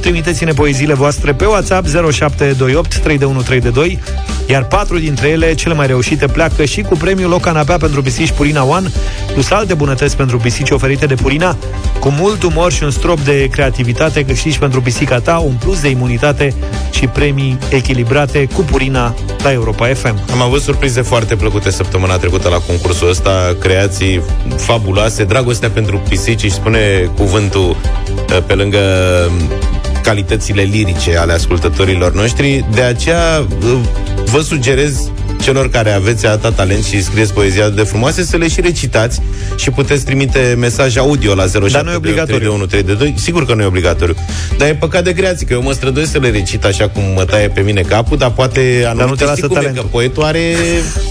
[0.00, 3.98] Trimiteți-ne poeziile voastre pe WhatsApp 0728 32132,
[4.46, 8.30] iar patru dintre ele, cele mai reușite, pleacă și cu premiul o canapea pentru pisici
[8.30, 8.88] Purina One,
[9.36, 11.56] plus alte bunătăți pentru pisici oferite de Purina,
[12.00, 15.88] cu mult umor și un strop de creativitate câștigi pentru pisica ta, un plus de
[15.88, 16.54] imunitate
[16.90, 20.18] și premii echilibrate cu Purina la Europa FM.
[20.32, 24.22] Am avut surprize foarte plăcute săptămâna trecută la concursul ăsta, creații
[24.56, 28.78] fabuloase, dragostea pentru pisici, își spune cuvântul uh, pe lângă
[29.28, 29.75] um,
[30.06, 33.78] calitățile lirice ale ascultătorilor noștri, de aceea uh,
[34.24, 35.10] vă sugerez
[35.42, 39.20] celor care aveți atâta talent și scrieți poezia de frumoase să le și recitați
[39.56, 42.68] și puteți trimite mesaj audio la 07 nu e obligatoriu.
[43.14, 44.14] Sigur că nu e obligatoriu.
[44.58, 47.24] Dar e păcat de creație, că eu mă străduiesc să le recit așa cum mă
[47.24, 49.82] taie pe mine capul, dar poate anumite nu te lasă știi cum e, talentul.
[49.82, 50.54] că poetul are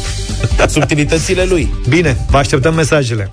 [0.73, 1.73] subtilitățile lui.
[1.89, 3.29] Bine, vă așteptăm mesajele.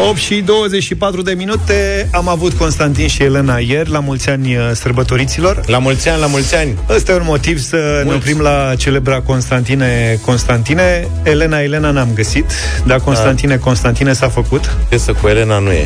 [0.00, 4.70] 8 și 24 de minute Am avut Constantin și Elena ieri La mulți ani uh,
[4.72, 6.78] sărbătoriților La mulți ani, la mulți ani.
[6.88, 8.08] Ăsta e un motiv să Mulți.
[8.08, 12.44] ne oprim la celebra Constantine Constantine Elena Elena n-am găsit
[12.86, 15.84] Dar Constantine Constantine s-a făcut Piesă cu Elena nu e.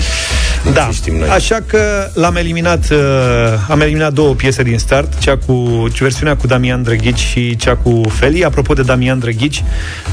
[0.72, 1.28] Da, Ce știm noi.
[1.28, 2.98] așa că l-am eliminat uh,
[3.68, 5.52] Am eliminat două piese din start Cea cu
[5.98, 9.64] versiunea cu Damian Drăghici Și cea cu Feli Apropo de Damian Drăghici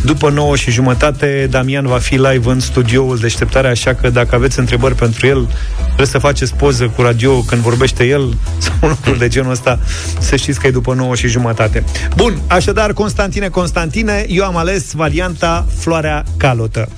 [0.03, 4.59] După 9 și jumătate Damian va fi live în studioul deșteptare Așa că dacă aveți
[4.59, 5.47] întrebări pentru el
[5.85, 9.79] Trebuie să faceți poză cu radio când vorbește el Sau lucruri de genul ăsta
[10.19, 11.83] Să știți că e după 9 și jumătate
[12.15, 16.89] Bun, așadar Constantine Constantine Eu am ales varianta Floarea Calotă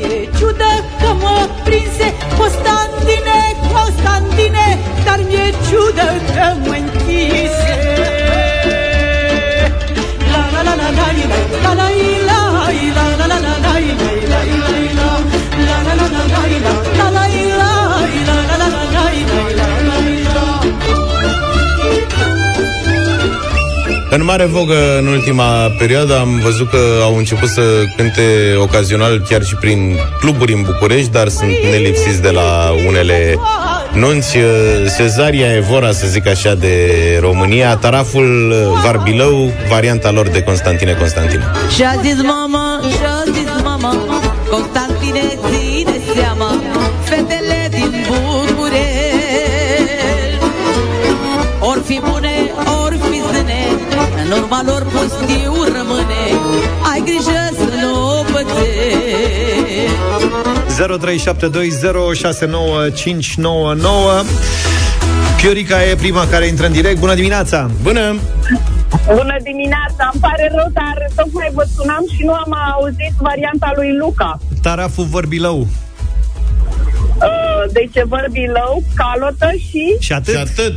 [0.00, 0.70] E ciudă
[1.00, 3.36] că mă prinse Constantine,
[3.72, 3.98] Constantine
[4.38, 7.76] Constantine, dar mi-e ciudă că mă închise.
[10.32, 11.08] La la la la la
[11.62, 11.88] la la la
[12.26, 12.27] la
[24.10, 27.62] În mare vogă în ultima perioadă am văzut că au început să
[27.96, 28.22] cânte
[28.58, 33.38] ocazional chiar și prin cluburi în București, dar sunt nelipsiți de la unele
[33.92, 34.36] nunți.
[34.96, 36.74] Cezaria Evora, să zic așa, de
[37.20, 41.44] România, taraful Varbilău, varianta lor de Constantine Constantine.
[41.74, 43.96] Și-a zis mama, și-a zis mama,
[44.50, 46.60] Constantine ține seama,
[47.02, 48.86] fetele din București.
[51.60, 52.27] Or fi bune,
[54.48, 56.24] urma lor pustiu rămâne,
[56.92, 59.96] ai grijă să nu o pățești.
[64.22, 64.24] 0372069599
[65.36, 66.98] Piorica e prima care intră în direct.
[66.98, 67.70] Bună dimineața!
[67.82, 68.16] Bună!
[69.06, 70.10] Bună dimineața!
[70.12, 74.38] Îmi pare rău, dar tocmai vă sunam și nu am auzit varianta lui Luca.
[74.62, 75.58] Taraful Vorbilău.
[75.58, 75.66] Uh,
[77.72, 79.96] deci Vorbilău, Calotă și...
[79.98, 80.34] Și atât?
[80.34, 80.74] Și atât.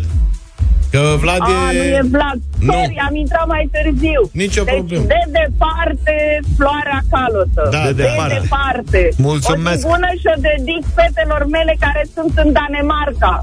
[0.91, 1.77] Că Vlad A, e...
[1.77, 2.39] nu e Vlad.
[2.59, 2.73] Nu.
[2.73, 4.21] Sorry, am intrat mai târziu.
[4.43, 5.05] Nicio deci, problemă.
[5.13, 6.15] de departe,
[6.57, 7.61] floarea calotă.
[7.75, 8.39] Da, de de departe.
[8.41, 9.09] departe.
[9.17, 9.75] Mulțumesc.
[9.75, 13.35] O zi bună și o dedic fetelor mele care sunt în Danemarca.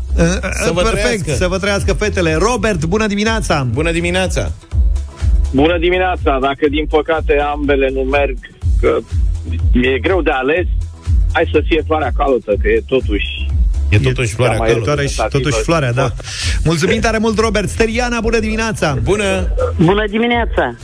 [0.65, 1.31] Să vă Perfect, trăiască.
[1.43, 2.33] să vă trăiască fetele.
[2.35, 3.67] Robert, bună dimineața!
[3.79, 4.43] Bună dimineața!
[5.61, 6.39] Bună dimineața!
[6.49, 8.37] Dacă din păcate ambele nu merg,
[8.81, 8.99] că
[9.73, 10.67] e greu de ales,
[11.33, 13.29] hai să fie floarea calotă, că e totuși...
[13.89, 14.85] E totuși floarea mai calotă.
[14.85, 16.13] Floarea și totuși floarea, da.
[16.65, 17.69] Mulțumim tare mult, Robert.
[17.69, 18.99] Steriana, bună dimineața!
[19.03, 19.49] Bună!
[19.77, 20.75] Bună dimineața!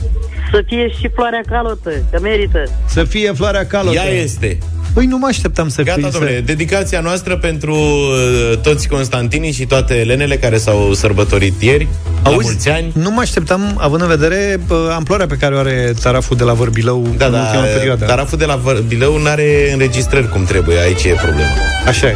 [0.51, 2.63] Să fie și floarea calotă, că merită.
[2.87, 3.95] Să fie floarea calotă.
[3.95, 4.57] Ea este.
[4.93, 6.09] Păi nu mă așteptam să Gata, fie.
[6.11, 11.87] domnule, dedicația noastră pentru uh, toți Constantinii și toate elenele care s-au sărbătorit ieri,
[12.23, 12.91] la Auzi, mulți ani.
[12.93, 16.53] nu mă așteptam, având în vedere bă, amploarea pe care o are taraful de la
[16.53, 18.05] Vorbilău Da, în da, ultima perioadă.
[18.05, 21.51] taraful de la Bilău nu are înregistrări cum trebuie, aici e problema.
[21.87, 22.15] Așa e.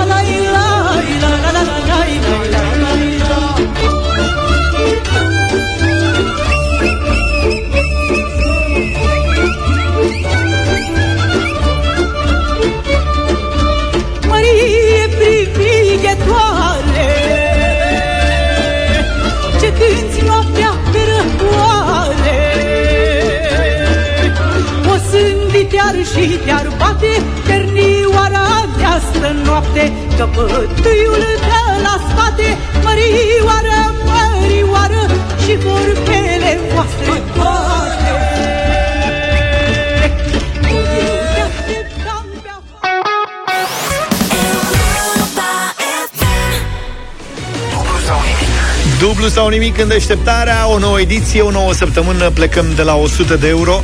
[49.61, 53.83] nimic în deșteptarea, o nouă ediție, o nouă săptămână, plecăm de la 100 de euro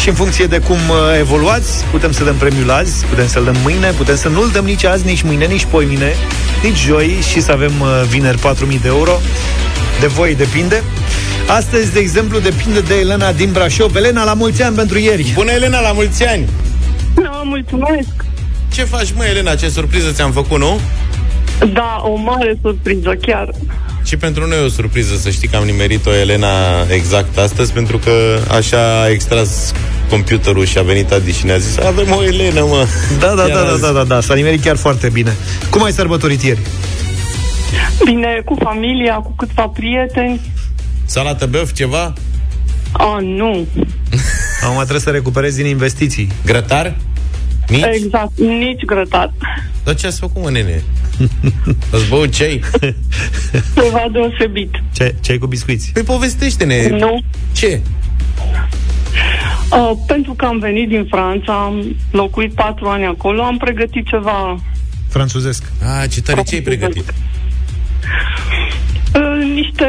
[0.00, 3.56] și în funcție de cum uh, evoluați, putem să dăm premiul azi, putem să-l dăm
[3.62, 6.12] mâine, putem să nu-l dăm nici azi, nici mâine, nici poimine,
[6.62, 9.12] nici joi și să avem uh, vineri 4.000 de euro.
[10.00, 10.82] De voi depinde.
[11.48, 13.96] Astăzi, de exemplu, depinde de Elena din Brașov.
[13.96, 15.32] Elena, la mulți ani pentru ieri.
[15.34, 16.48] Bună, Elena, la mulți ani!
[17.14, 18.24] No, mulțumesc!
[18.72, 19.54] Ce faci, mă, Elena?
[19.54, 20.80] Ce surpriză ți-am făcut, nu?
[21.72, 23.48] Da, o mare surpriză, chiar.
[24.10, 27.98] Și pentru noi e o surpriză să știi că am nimerit-o Elena exact astăzi, pentru
[27.98, 29.72] că așa a extras
[30.08, 32.86] computerul și a venit Adi și ne-a zis avem o Elena, mă.
[33.18, 33.80] Da, da, Chiar da, da, azi.
[33.80, 35.36] da, da, da, s-a nimerit chiar foarte bine.
[35.70, 36.60] Cum ai sărbătorit ieri?
[38.04, 40.40] Bine, cu familia, cu câțiva prieteni.
[41.04, 42.12] Salată băf, ceva?
[42.92, 43.66] Oh, nu.
[44.64, 46.28] Acum trebuie să recuperezi din investiții.
[46.46, 46.96] Grătar?
[47.68, 47.84] Nici?
[47.90, 49.32] Exact, nici grătar.
[49.84, 50.82] Dar ce ați făcut, mă, nene?
[51.94, 52.60] Ați băut ceai?
[53.74, 54.70] Ceva deosebit.
[54.92, 55.90] Ce, ce ai cu biscuiți?
[55.92, 56.88] Păi povestește-ne.
[56.88, 57.20] Nu.
[57.52, 57.80] Ce?
[59.72, 64.60] Uh, pentru că am venit din Franța, am locuit patru ani acolo, am pregătit ceva,
[65.08, 65.64] Franțuzesc.
[66.00, 67.14] A, ce tare, ce ai pregătit?
[69.14, 69.86] uh, niște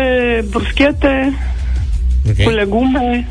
[0.49, 1.33] bruschete
[2.29, 2.43] Ok.
[2.43, 3.27] cu legume.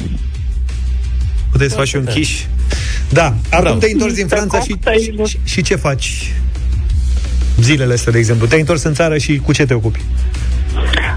[1.51, 2.31] Puteți să faci un chiș.
[3.09, 3.79] Da, acum Bravo.
[3.79, 4.77] te-ai întors din Franța și,
[5.27, 6.33] și, și ce faci
[7.61, 8.47] zilele astea, de exemplu?
[8.47, 10.01] Te-ai întors în țară și cu ce te ocupi?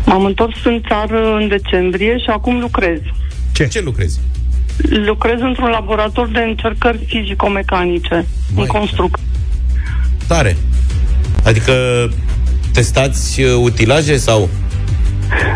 [0.05, 2.99] M-am întors în țară în decembrie și acum lucrez.
[3.51, 3.67] Ce?
[3.67, 4.19] Ce lucrezi?
[5.05, 9.23] Lucrez într-un laborator de încercări fizico-mecanice, în construcție.
[10.27, 10.57] Tare.
[11.43, 11.73] Adică
[12.73, 14.49] testați uh, utilaje sau?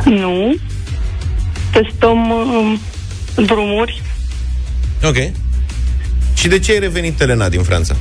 [0.05, 0.55] Nu.
[1.71, 2.79] Testăm um,
[3.45, 4.01] drumuri.
[5.03, 5.15] Ok.
[6.33, 7.95] Și de ce ai revenit, Elena, din Franța?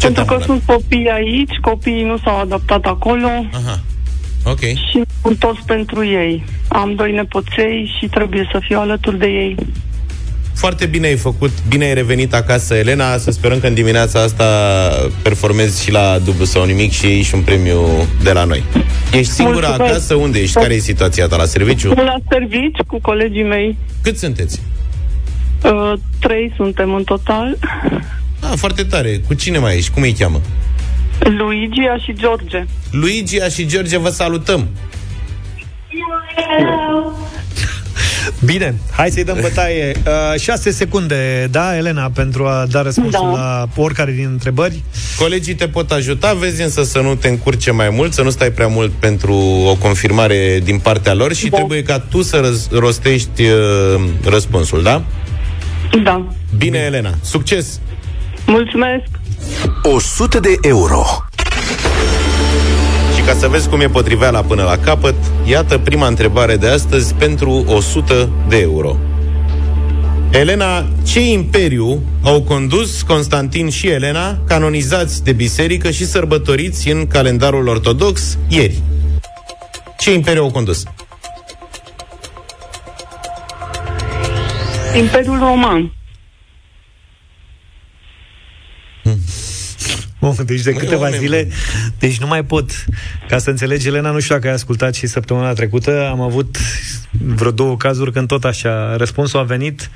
[0.00, 3.80] Pentru că sunt copii aici, copiii nu s-au adaptat acolo Aha.
[4.44, 4.58] Ok.
[4.60, 6.44] și m-am întors pentru ei.
[6.68, 9.54] Am doi nepoței și trebuie să fiu alături de ei.
[10.54, 13.16] Foarte bine ai făcut, bine ai revenit acasă, Elena.
[13.16, 14.44] Să sperăm că în dimineața asta
[15.22, 17.86] performezi și la dublu sau nimic și iei și un premiu
[18.22, 18.62] de la noi.
[19.12, 19.92] Ești singura Mulțumesc.
[19.92, 20.14] acasă?
[20.14, 20.54] Unde ești?
[20.58, 21.88] Care e situația ta la serviciu?
[21.92, 23.76] La servici cu colegii mei.
[24.02, 24.62] Cât sunteți?
[25.64, 27.58] Uh, trei suntem în total.
[28.40, 29.20] Ah, foarte tare.
[29.26, 29.90] Cu cine mai ești?
[29.90, 30.40] Cum îi cheamă?
[31.18, 32.64] Luigia și George.
[32.90, 34.68] Luigia și George, vă salutăm!
[38.44, 39.92] Bine, hai să-i dăm bătaie.
[40.34, 43.38] Uh, 6 secunde, da, Elena, pentru a da răspunsul Da.
[43.40, 44.82] la oricare din întrebări.
[45.18, 48.50] Colegii te pot ajuta, vezi însă să nu te încurce mai mult, să nu stai
[48.50, 49.34] prea mult pentru
[49.66, 51.56] o confirmare din partea lor și Da.
[51.56, 55.02] trebuie ca tu să răz- rostești uh, răspunsul, da?
[56.02, 56.26] Da.
[56.56, 57.14] Bine, Elena.
[57.22, 57.80] Succes!
[58.48, 59.04] Mulțumesc!
[59.82, 61.02] 100 de euro.
[63.14, 67.14] Și ca să vezi cum e potriveala până la capăt, iată prima întrebare de astăzi
[67.14, 68.96] pentru 100 de euro.
[70.30, 77.68] Elena, ce imperiu au condus Constantin și Elena, canonizați de biserică și sărbătoriți în calendarul
[77.68, 78.82] ortodox ieri?
[79.98, 80.82] Ce imperiu au condus?
[84.96, 85.92] Imperiul Roman.
[90.20, 91.48] Bun, deci de câteva oameni zile,
[91.98, 92.70] deci nu mai pot.
[93.28, 96.56] Ca să înțelegi, Elena, nu știu dacă ai ascultat și săptămâna trecută, am avut
[97.10, 99.90] vreo două cazuri când tot așa, răspunsul a venit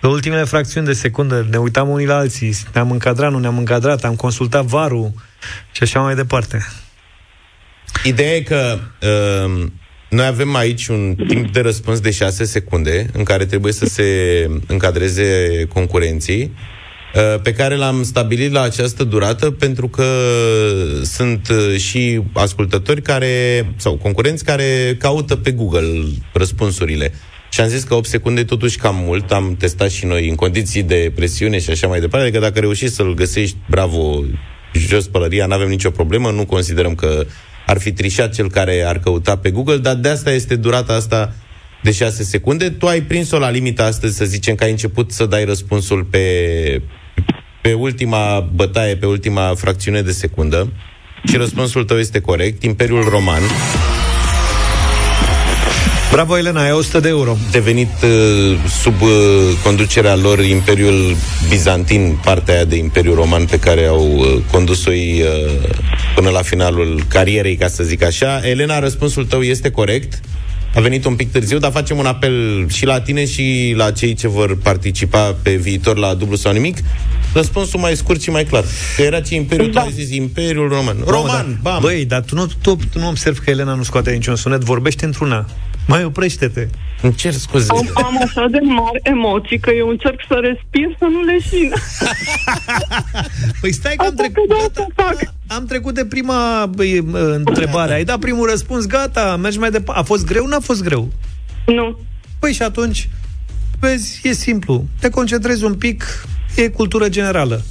[0.00, 4.04] pe ultimele fracțiuni de secundă, ne uitam unii la alții, ne-am încadrat, nu ne-am încadrat,
[4.04, 5.12] am consultat varul
[5.72, 6.66] și așa mai departe.
[8.04, 9.66] Ideea e că uh,
[10.08, 14.06] noi avem aici un timp de răspuns de 6 secunde în care trebuie să se
[14.66, 16.76] încadreze concurenții uh,
[17.42, 20.04] pe care l-am stabilit la această durată pentru că
[21.02, 27.12] sunt uh, și ascultători care sau concurenți care caută pe Google răspunsurile.
[27.50, 30.34] Și am zis că 8 secunde e totuși cam mult, am testat și noi în
[30.34, 34.24] condiții de presiune și așa mai departe, adică dacă reușești să-l găsești, bravo,
[34.72, 37.26] jos pălăria, nu avem nicio problemă, nu considerăm că
[37.66, 41.34] ar fi trișat cel care ar căuta pe Google, dar de asta este durata asta
[41.82, 42.70] de 6 secunde.
[42.70, 46.22] Tu ai prins-o la limită astăzi, să zicem că ai început să dai răspunsul pe,
[47.62, 50.72] pe ultima bătaie, pe ultima fracțiune de secundă
[51.24, 52.62] și răspunsul tău este corect.
[52.62, 53.42] Imperiul Roman.
[56.10, 57.36] Bravo, Elena, ai 100 de euro.
[57.50, 59.10] Devenit uh, sub uh,
[59.64, 61.16] conducerea lor Imperiul
[61.48, 65.70] Bizantin, partea aia de Imperiul Roman pe care au uh, condus-o ei uh,
[66.14, 68.40] până la finalul carierei, ca să zic așa.
[68.48, 70.20] Elena, răspunsul tău este corect.
[70.74, 74.14] A venit un pic târziu, dar facem un apel și la tine și la cei
[74.14, 76.78] ce vor participa pe viitor la dublu sau nimic.
[77.32, 78.64] Răspunsul mai scurt și mai clar.
[78.96, 79.80] Că era ce Imperiul, da.
[79.80, 80.96] tu ai zis Imperiul Roman.
[81.06, 81.70] Roman, da.
[81.70, 81.80] bam!
[81.80, 85.04] Băi, dar tu nu, tu, tu nu observi că Elena nu scoate niciun sunet, vorbește
[85.04, 85.46] într-una.
[85.86, 86.68] Mai oprește-te.
[87.02, 87.66] Îmi cer scuze.
[87.70, 91.72] Am, am așa de mari emoții că eu încerc să respir să nu leșin.
[93.60, 94.86] Păi stai că am trecut, gata,
[95.46, 97.04] am trecut de prima băi,
[97.44, 97.92] întrebare.
[97.94, 100.00] Ai dat primul răspuns, gata, mergi mai departe.
[100.00, 101.08] A fost greu, n-a fost greu?
[101.66, 101.98] Nu.
[102.38, 103.08] Păi și atunci,
[103.80, 104.84] vezi, e simplu.
[105.00, 106.04] Te concentrezi un pic,
[106.56, 107.62] e cultură generală.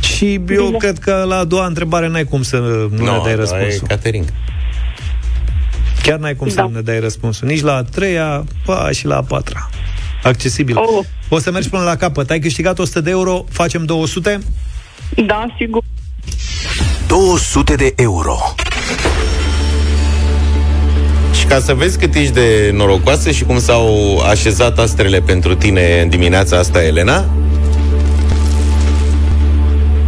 [0.00, 0.76] Și eu Bine.
[0.76, 3.82] cred că la a doua întrebare n-ai cum să nu No, ne dai da, răspunsul.
[3.82, 4.24] e Catering.
[6.02, 6.62] Chiar n-ai cum Da.
[6.62, 7.48] să ne dai răspunsul.
[7.48, 9.70] Nici la a treia, pa, și la a patra.
[10.22, 10.76] Accesibil.
[10.76, 11.04] Oh.
[11.28, 12.30] O să mergi până la capăt.
[12.30, 14.38] Ai câștigat 100 de euro, facem 200?
[15.26, 15.82] Da, sigur.
[17.06, 18.36] 200 de euro.
[21.38, 26.00] Și ca să vezi cât ești de norocoasă și cum s-au așezat astrele pentru tine
[26.02, 27.24] în dimineața asta, Elena,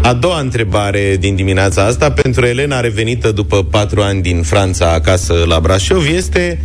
[0.04, 5.44] a doua întrebare din dimineața asta pentru Elena revenită după patru ani din Franța acasă
[5.46, 6.60] la Brașov este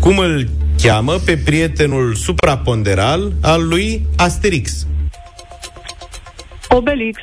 [0.00, 0.48] cum îl
[0.82, 4.86] cheamă pe prietenul supraponderal al lui Asterix.
[6.68, 7.18] Obelix.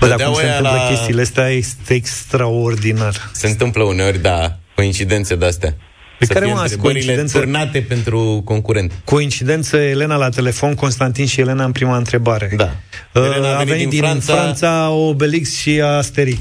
[0.00, 3.30] Bă, dar Dădeau cum se ăia întâmplă la- chestiile astea este extraordinar.
[3.32, 5.74] Se întâmplă uneori, da, coincidențe de-astea.
[6.18, 7.38] Pe Să care, fie mă, azi întrebările coincidență?
[7.38, 8.92] turnate pentru concurent.
[9.04, 12.52] Coincidență, Elena la telefon, Constantin și Elena în prima întrebare.
[12.56, 12.70] Da.
[13.14, 14.32] Uh, Elena a venit din Franța...
[14.34, 16.38] Franța Obelix și Asterix.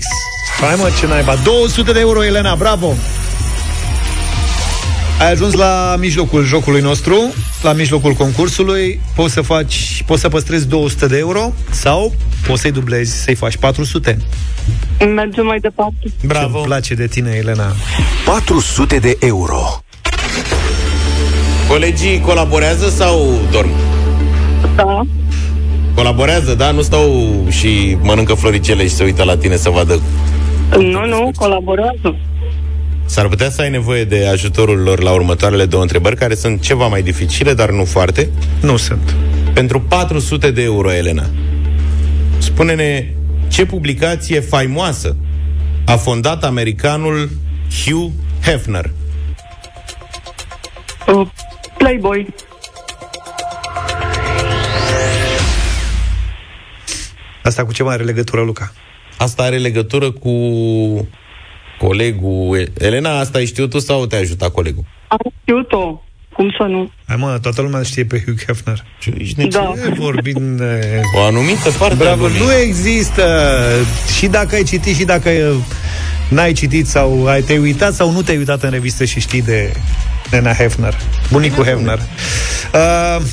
[0.61, 1.35] Hai mă, ce naiba.
[1.43, 2.93] 200 de euro, Elena, bravo!
[5.19, 8.99] Ai ajuns la mijlocul jocului nostru, la mijlocul concursului.
[9.15, 12.13] Poți să faci, poți să păstrezi 200 de euro sau
[12.47, 14.17] poți să-i dublezi, să-i faci 400.
[15.15, 16.13] Mergem mai departe.
[16.25, 16.53] Bravo!
[16.53, 17.75] Ce-mi place de tine, Elena.
[18.25, 19.81] 400 de euro.
[21.67, 23.69] Colegii colaborează sau dorm?
[24.75, 25.01] Da.
[25.95, 26.71] Colaborează, da?
[26.71, 30.01] Nu stau și mănâncă floricele și se uită la tine să vadă.
[30.77, 32.15] Nu, nu, colaborează.
[33.07, 36.87] S-ar putea să ai nevoie de ajutorul lor la următoarele două întrebări, care sunt ceva
[36.87, 38.29] mai dificile, dar nu foarte.
[38.61, 39.15] Nu sunt.
[39.53, 41.29] Pentru 400 de euro, Elena,
[42.37, 43.13] spune-ne
[43.47, 45.15] ce publicație faimoasă
[45.85, 47.29] a fondat americanul
[47.83, 48.11] Hugh
[48.43, 48.91] Hefner.
[51.07, 51.27] Uh,
[51.77, 52.27] Playboy.
[57.43, 58.71] Asta cu ce mai are legătură, Luca?
[59.17, 60.29] Asta are legătură cu
[61.79, 62.71] colegul...
[62.77, 64.83] Elena, asta ai știut tu sau te-a ajutat colegul?
[65.07, 66.01] Am știut-o.
[66.33, 66.91] Cum să nu?
[67.07, 68.83] Hai mă, toată lumea știe pe Hugh Hefner.
[69.49, 69.73] Da.
[69.83, 71.01] Ce vorbim de...
[71.15, 72.39] O anumită parte a Bravo, lumii.
[72.39, 73.23] nu există.
[74.17, 75.55] Și dacă ai citit, și dacă uh,
[76.29, 79.73] n-ai citit sau ai te-ai uitat sau nu te-ai uitat în revistă și știi de
[80.31, 80.93] Nena Hefner,
[81.31, 81.99] bunicul Hefner.
[82.73, 83.25] Uh,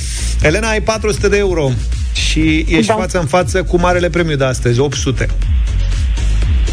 [0.42, 1.70] Elena, ai 400 de euro
[2.12, 2.94] și ești Da.
[2.94, 5.28] față în față cu marele premiu de astăzi, 800.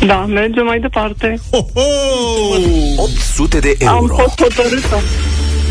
[0.05, 1.39] Da, mergem mai departe.
[1.51, 1.81] Ho, ho!
[2.97, 4.13] 800 de Am euro.
[4.15, 4.95] fost hotărâtă.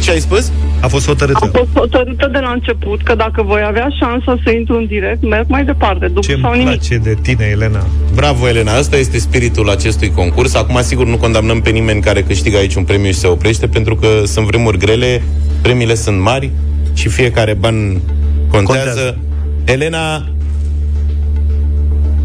[0.02, 0.52] Ce ai spus?
[0.80, 1.50] A fost Am hotărâtă.
[1.52, 5.44] fost hotărâtă de la început că dacă voi avea șansa să intru în direct, merg
[5.48, 6.66] mai departe, după Ce-mi sau nimic.
[6.66, 7.86] place de tine, Elena.
[8.14, 10.54] Bravo, Elena, asta este spiritul acestui concurs.
[10.54, 13.96] Acum, sigur, nu condamnăm pe nimeni care câștigă aici un premiu și se oprește, pentru
[13.96, 15.22] că sunt vremuri grele,
[15.62, 16.50] premiile sunt mari
[16.94, 18.00] și fiecare ban
[18.50, 18.84] contează.
[18.88, 19.18] Contează.
[19.64, 20.28] Elena,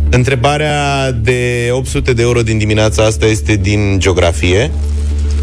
[0.10, 4.72] întrebarea de 800 de euro din dimineața asta este din geografie.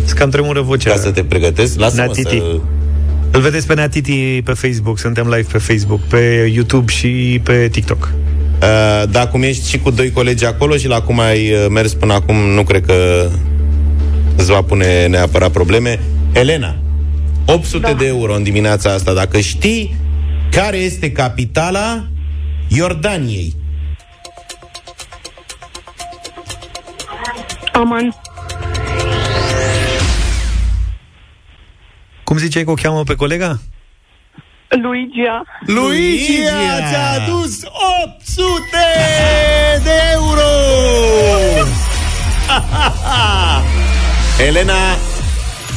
[0.04, 0.90] Îți cam tremură vocea.
[0.90, 1.78] Ca să te pregătesc.
[1.78, 2.36] Lasă-mă Neatiti.
[2.36, 2.60] să...
[3.30, 8.12] Îl vedeți pe Neatiti pe Facebook, suntem live pe Facebook, pe YouTube și pe TikTok.
[8.62, 11.94] Uh, da, cum ești și cu doi colegi acolo și la cum ai uh, mers
[11.94, 13.28] până acum, nu cred că
[14.36, 16.00] îți va pune neapărat probleme.
[16.32, 16.76] Elena,
[17.46, 17.92] 800 da.
[17.92, 19.12] de euro în dimineața asta.
[19.12, 19.96] Dacă știi
[20.50, 22.06] care este capitala
[22.68, 23.54] Iordaniei.
[27.72, 28.14] Aman.
[32.24, 33.58] Cum ziceai că o cheamă pe colega?
[34.82, 35.42] Luigia.
[35.66, 37.60] Luigia ți-a adus
[38.04, 38.62] 800
[39.82, 40.40] de euro!
[44.48, 44.72] Elena,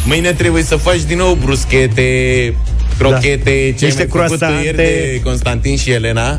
[0.06, 2.54] mâine trebuie să faci din nou bruschete,
[2.98, 3.50] crochete, Da.
[3.50, 4.64] ce ai Niște mai făcut croissante.
[4.64, 6.38] ieri de Constantin și Elena.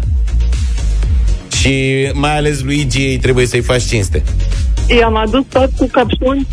[1.61, 4.23] Și mai ales Luigi trebuie să-i faci cinste.
[4.87, 6.47] I-am adus tot cu căpșuni.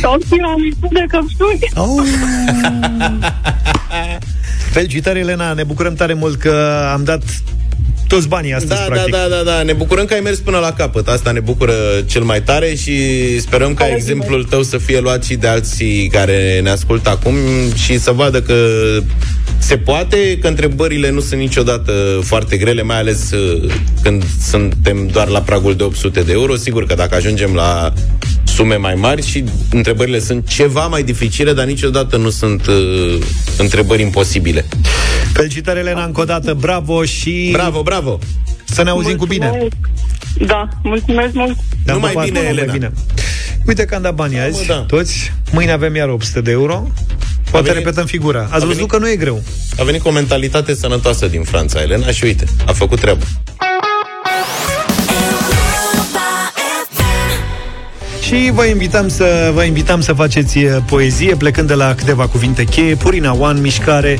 [0.00, 1.58] Tot tiramisu de căpșuni.
[1.74, 2.04] Oh.
[4.70, 7.22] Felicitări, Elena, ne bucurăm tare mult că am dat
[8.08, 9.12] toți banii astăzi, Da, da, practic.
[9.12, 9.62] da, da, da.
[9.62, 11.08] Ne bucurăm că ai mers până la capăt.
[11.08, 11.72] Asta ne bucură
[12.06, 12.94] cel mai tare și
[13.40, 17.34] sperăm ca exemplul tău să fie luat și de alții care ne ascultă acum
[17.74, 18.54] și să vadă că
[19.58, 21.92] se poate, că întrebările nu sunt niciodată
[22.22, 26.56] foarte grele, mai ales uh, când suntem doar la pragul de 800 de euro.
[26.56, 27.92] Sigur că dacă ajungem la
[28.44, 33.18] sume mai mari și întrebările sunt ceva mai dificile, dar niciodată nu sunt uh,
[33.58, 34.66] întrebări imposibile.
[35.32, 37.48] Felicitări, Elena, încă o dată, bravo și...
[37.52, 38.18] Bravo, bravo!
[38.64, 39.68] Să ne auzim cu bine.
[40.46, 41.56] Da, mulțumesc mult.
[41.84, 42.72] Ne-am Numai pupat, bine, numai Elena.
[42.72, 42.92] Bine.
[43.66, 44.74] Uite că am dat banii azi, da.
[44.74, 45.32] toți.
[45.52, 46.88] Mâine avem iar 800 de euro.
[47.50, 48.40] Poate venit- repetăm figura.
[48.40, 49.42] Ați văzut venit- că nu e greu.
[49.78, 53.24] A venit cu o mentalitate sănătoasă din Franța, Elena, și uite, a făcut treabă.
[58.22, 62.64] Și vă invităm să vă invităm să faceți uh, poezie plecând de la câteva cuvinte
[62.64, 64.18] cheie, Purina One, mișcare,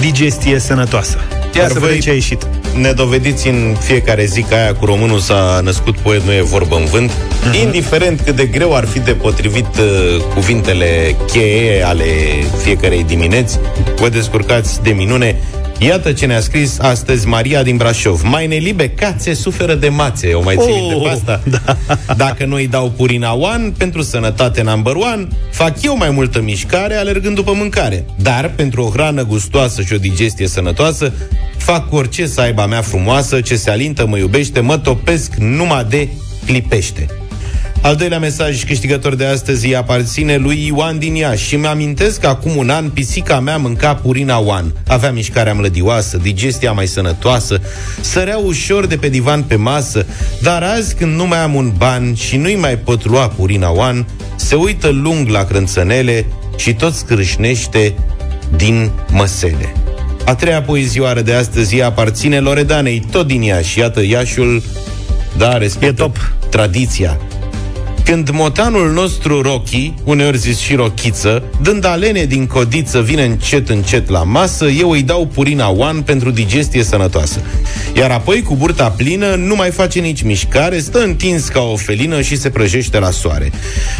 [0.00, 1.18] digestie sănătoasă.
[1.56, 2.46] Ia Iar să voi- vedem ce a ieșit.
[2.80, 6.76] Ne dovediți în fiecare zi că aia cu românul s-a născut poet, nu e vorbă
[6.76, 7.10] în vânt.
[7.44, 7.54] Mhm.
[7.64, 12.04] Indiferent cât de greu ar fi de potrivit uh, cuvintele cheie ale
[12.62, 13.58] fiecarei dimineți,
[13.96, 15.36] vă descurcați de minune.
[15.78, 18.22] Iată ce ne-a scris astăzi Maria din Brașov.
[18.22, 20.32] Mai nelibe cațe suferă de mațe.
[20.32, 21.40] O mai ții Oh, minte pe asta?
[21.50, 21.76] Da.
[22.14, 26.94] Dacă nu îi dau Purina One, pentru sănătate number one, fac eu mai multă mișcare
[26.94, 28.04] alergând după mâncare.
[28.16, 31.12] Dar, pentru o hrană gustoasă și o digestie sănătoasă,
[31.56, 35.84] fac orice să aibă a mea frumoasă, ce se alintă, mă iubește, mă topesc numai
[35.84, 36.08] de
[36.46, 37.06] clipește.
[37.82, 42.26] Al doilea mesaj câștigător de astăzi îi aparține lui Ioan din Iași și mi-amintesc că
[42.26, 44.72] acum un an pisica mea mânca Purina One.
[44.86, 47.60] Avea mișcarea mlădioasă, digestia mai sănătoasă,
[48.00, 50.06] sărea ușor de pe divan pe masă,
[50.42, 54.04] dar azi când nu mai am un ban și nu-i mai pot lua Purina One,
[54.36, 57.94] se uită lung la crânțănele și tot scrâșnește
[58.56, 59.72] din măsele.
[60.24, 63.78] A treia poezioară de astăzi îi aparține Loredanei, tot din Iași.
[63.78, 64.62] Iată, Iașiul,
[65.36, 66.16] da, respectă E top.
[66.50, 67.20] tradiția.
[68.06, 74.08] Când motanul nostru Rocky, uneori zis și rochiță, dând alene din codiță, vine încet încet
[74.08, 77.40] la masă, eu îi dau Purina One pentru digestie sănătoasă.
[77.96, 82.20] Iar apoi, cu burta plină, nu mai face nici mișcare, stă întins ca o felină
[82.20, 83.52] și se prăjește la soare.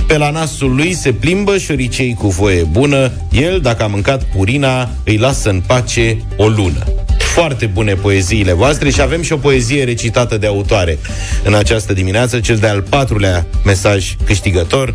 [0.07, 4.91] Pe la nasul lui se plimbă șoricei cu voie bună, el, dacă a mâncat Purina,
[5.05, 7.06] îi lasă în pace o lună.
[7.37, 10.99] Foarte bune poeziile voastre și avem și o poezie recitată de autoare
[11.45, 14.95] în această dimineață, cel de-al patrulea mesaj câștigător.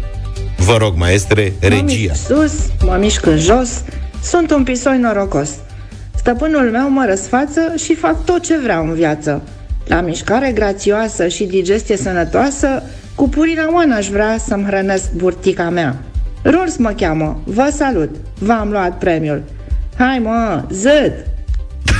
[0.57, 1.83] Vă rog, maestre, Mă regia.
[1.83, 2.53] mișc sus,
[2.85, 3.83] mă mișc în jos,
[4.23, 5.49] sunt un pisoi norocos.
[6.15, 9.41] Stăpânul meu mă răsfață și fac tot ce vreau în viață.
[9.85, 12.83] La mișcare grațioasă și digestie sănătoasă,
[13.15, 15.95] cu purina oană aș vrea să-mi hrănesc burtica mea.
[16.43, 19.43] Ruls mă cheamă, vă salut, v-am luat premiul.
[19.97, 21.30] Hai mă, zât!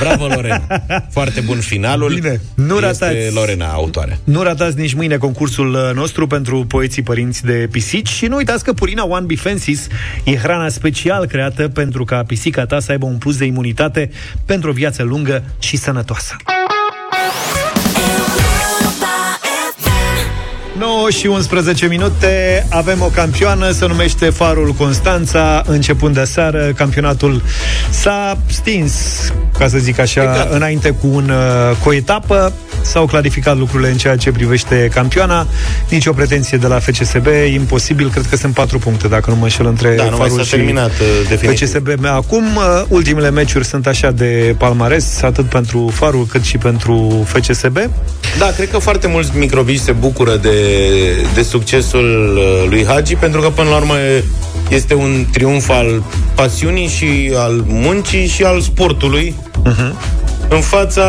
[0.02, 0.62] Bravo, Lorena!
[1.10, 2.14] Foarte bun finalul.
[2.14, 3.34] Bine, nu este ratați.
[3.34, 4.18] Lorena, autoare.
[4.24, 8.64] Nu ratați nici mâine concursul uh, nostru pentru poeții părinți de pisici și nu uitați
[8.64, 9.86] că Purina One Bifensis
[10.24, 14.10] e hrana special creată pentru ca pisica ta să aibă un plus de imunitate
[14.46, 16.36] pentru o viață lungă și sănătoasă.
[20.78, 27.42] 9 și 11 minute Avem o campioană, se numește Farul Constanța Începând de seară, campionatul
[27.90, 28.92] s-a stins
[29.58, 30.52] Ca să zic așa, Exact.
[30.52, 32.52] înainte cu, un, uh, cu o etapă
[32.82, 35.46] S-au clarificat lucrurile în ceea ce privește campioana.
[35.88, 39.42] Nici o pretenție de la FCSB Imposibil, cred că sunt 4 puncte Dacă nu mă
[39.42, 41.68] înșel între Da, nu mai Farul s-a și terminat uh, definitiv.
[41.68, 47.24] FCSB Acum, uh, ultimele meciuri sunt așa de palmares Atât pentru Farul cât și pentru
[47.26, 47.78] FCSB
[48.38, 50.56] Da, cred că foarte mulți microbici se bucură de,
[51.34, 53.94] de succesul uh, lui Hagi, pentru că până la urmă
[54.68, 56.02] este un triumf al
[56.34, 59.34] pasiunii și al muncii și al sportului.
[59.64, 59.96] Mhm.
[60.48, 61.04] în fața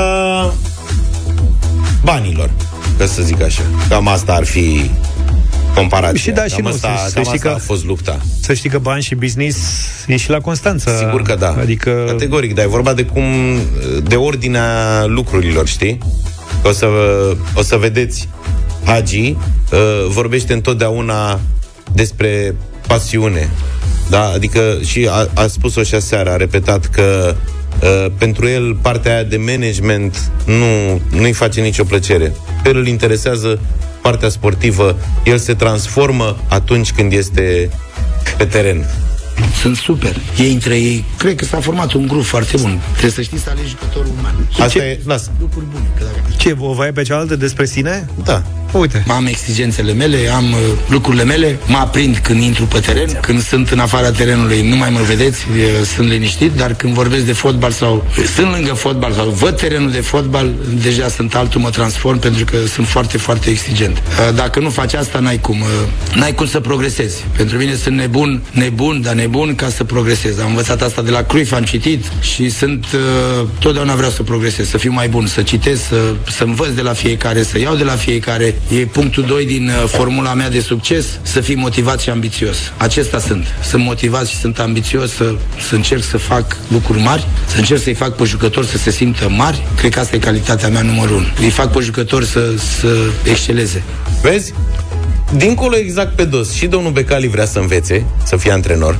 [2.04, 2.49] banilor,
[2.97, 3.62] ca să zic așa.
[3.89, 4.91] Cam asta ar fi
[5.76, 6.20] comparația.
[6.20, 8.20] Și da, cam și nu, asta, să- să cam știi asta că- a fost lupta.
[8.41, 9.58] Să știi că bani și business
[10.08, 10.97] e și la Constanța.
[10.97, 11.56] Sigur că da.
[11.60, 12.04] Adică...
[12.08, 13.24] Categoric, dar e vorba de cum,
[14.04, 15.97] de ordinea lucrurilor, știi?
[16.64, 16.88] O să,
[17.56, 18.30] o să vedeți,
[18.86, 19.38] Hagi uh,
[20.10, 21.39] vorbește întotdeauna
[21.93, 22.56] despre
[22.88, 23.49] pasiune.
[24.10, 24.24] Da?
[24.30, 27.36] Adică și a, a spus-o și aseară, a repetat că
[27.84, 32.36] uh, pentru el partea aia de management nu, nu-i face nicio plăcere.
[32.63, 33.59] Pe el îl interesează
[34.01, 34.97] partea sportivă.
[35.23, 37.69] El se transformă atunci când este
[38.38, 38.86] pe teren.
[39.61, 40.15] Sunt super.
[40.38, 42.81] Ei între ei, cred că s-a format un grup foarte bun.
[42.91, 44.47] Trebuie să știi să alegi jucătorul uman.
[44.59, 45.31] Asta e, lasă.
[45.39, 45.86] Lucruri bune.
[45.97, 46.36] Că dacă...
[46.38, 48.07] Ce, o vai pe cealaltă despre sine?
[48.23, 48.43] Da.
[48.74, 49.03] Uite.
[49.07, 53.69] Am exigențele mele, am uh, lucrurile mele, mă aprind când intru pe teren, când sunt
[53.69, 57.71] în afara terenului, nu mai mă vedeți, uh, sunt liniștit, dar când vorbesc de fotbal
[57.71, 60.51] sau uh, sunt lângă fotbal sau văd terenul de fotbal,
[60.82, 63.97] deja sunt altul, mă transform pentru că sunt foarte, foarte exigent.
[63.97, 65.67] Uh, Dacă nu faci asta, n-ai cum, uh,
[66.15, 67.26] n-ai cum să progresezi.
[67.38, 70.39] Pentru mine sunt nebun, nebun, dar nebun ca să progresez.
[70.39, 74.67] Am învățat asta de la Cruyff, am citit și sunt, uh, totdeauna vreau să progresez,
[74.69, 77.84] să fiu mai bun, să citesc, să, să învăț de la fiecare, să iau de
[77.84, 78.55] la fiecare.
[78.70, 82.57] E punctul 2 din uh, formula mea de succes, să fii motivat și ambițios.
[82.78, 83.45] Acesta sunt.
[83.70, 85.36] Sunt motivat și sunt ambițios să,
[85.68, 89.30] să încerc să fac lucruri mari, să încerc să-i fac pe jucători să se simtă
[89.30, 89.64] mari.
[89.78, 91.26] Cred că asta e calitatea mea numărul 1.
[91.41, 92.88] Îi fac pe jucători să, să
[93.24, 93.84] exceleze.
[94.22, 94.53] Vezi?
[95.36, 96.53] Dincolo exact pe dos.
[96.53, 98.99] Și domnul Becali vrea să învețe, să fie antrenor.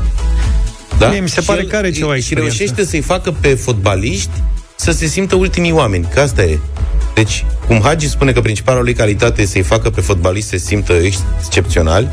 [0.98, 1.08] Da?
[1.10, 2.56] Mie mi se pare Și că are el- ceva Și experiență.
[2.58, 4.30] reușește să-i facă pe fotbaliști
[4.76, 6.60] să se simtă ultimii oameni, că asta e.
[7.14, 10.66] Deci, cum Hagi spune că principala lui calitate e să-i facă pe fotbaliști să se
[10.66, 12.10] simtă excepționali,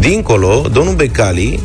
[0.00, 1.60] dincolo, domnul Becali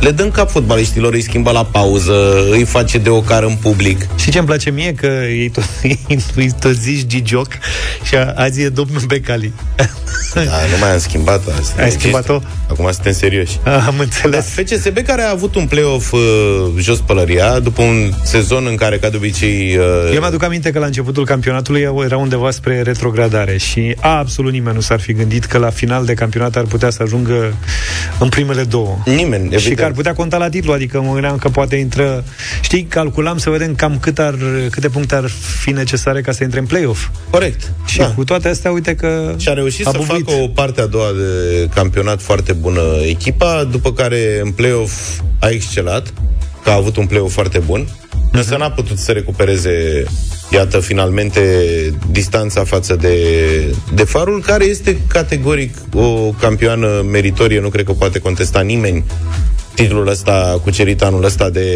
[0.00, 2.12] le dă în cap fotbaliștilor, îi schimbă la pauză,
[2.50, 4.06] îi face de ocar în public.
[4.18, 5.64] Și ce îmi place mie că ei tot,
[6.36, 7.48] îi tot zici Gigioc
[8.02, 9.52] și a- azi e domnul Becali.
[10.34, 11.82] Da, nu mai am schimbat asta.
[11.82, 12.40] Ai schimbat-o?
[12.70, 13.58] Acum suntem serioși.
[13.86, 14.54] Am înțeles.
[14.54, 16.20] Da, FCSB care a avut un play-off uh,
[16.78, 19.76] jos pălăria după un sezon în care, ca de obicei...
[19.76, 24.74] Uh, Eu mi-aduc aminte că la începutul campionatului era undeva spre retrogradare și absolut nimeni
[24.74, 27.54] nu s-ar fi gândit că la final de campionat ar putea să ajungă
[28.18, 28.98] în primele două.
[29.04, 29.60] Nimeni, evident.
[29.60, 32.24] Și că ar putea conta la titlu, adică mă gândeam că poate intră...
[32.60, 34.34] Știi, calculam să vedem cam cât ar,
[34.70, 35.30] câte puncte ar
[35.60, 37.08] fi necesare ca să intre în play-off.
[37.30, 37.72] Corect.
[37.86, 38.06] Și Da.
[38.14, 40.24] cu toate astea, uite că Și a reușit a să bubuit.
[40.28, 45.48] facă o parte a doua de campionat foarte bună echipa, după care în play-off a
[45.48, 46.12] excelat,
[46.64, 47.86] că a avut un play-off foarte bun,
[48.32, 50.04] însă n-a putut să recupereze,
[50.52, 51.40] iată, finalmente
[52.10, 53.16] distanța față de,
[53.94, 59.04] de Farul, care este categoric o campioană meritorie, nu cred că poate contesta nimeni
[59.74, 61.66] titlul ăsta cucerit anul ăsta de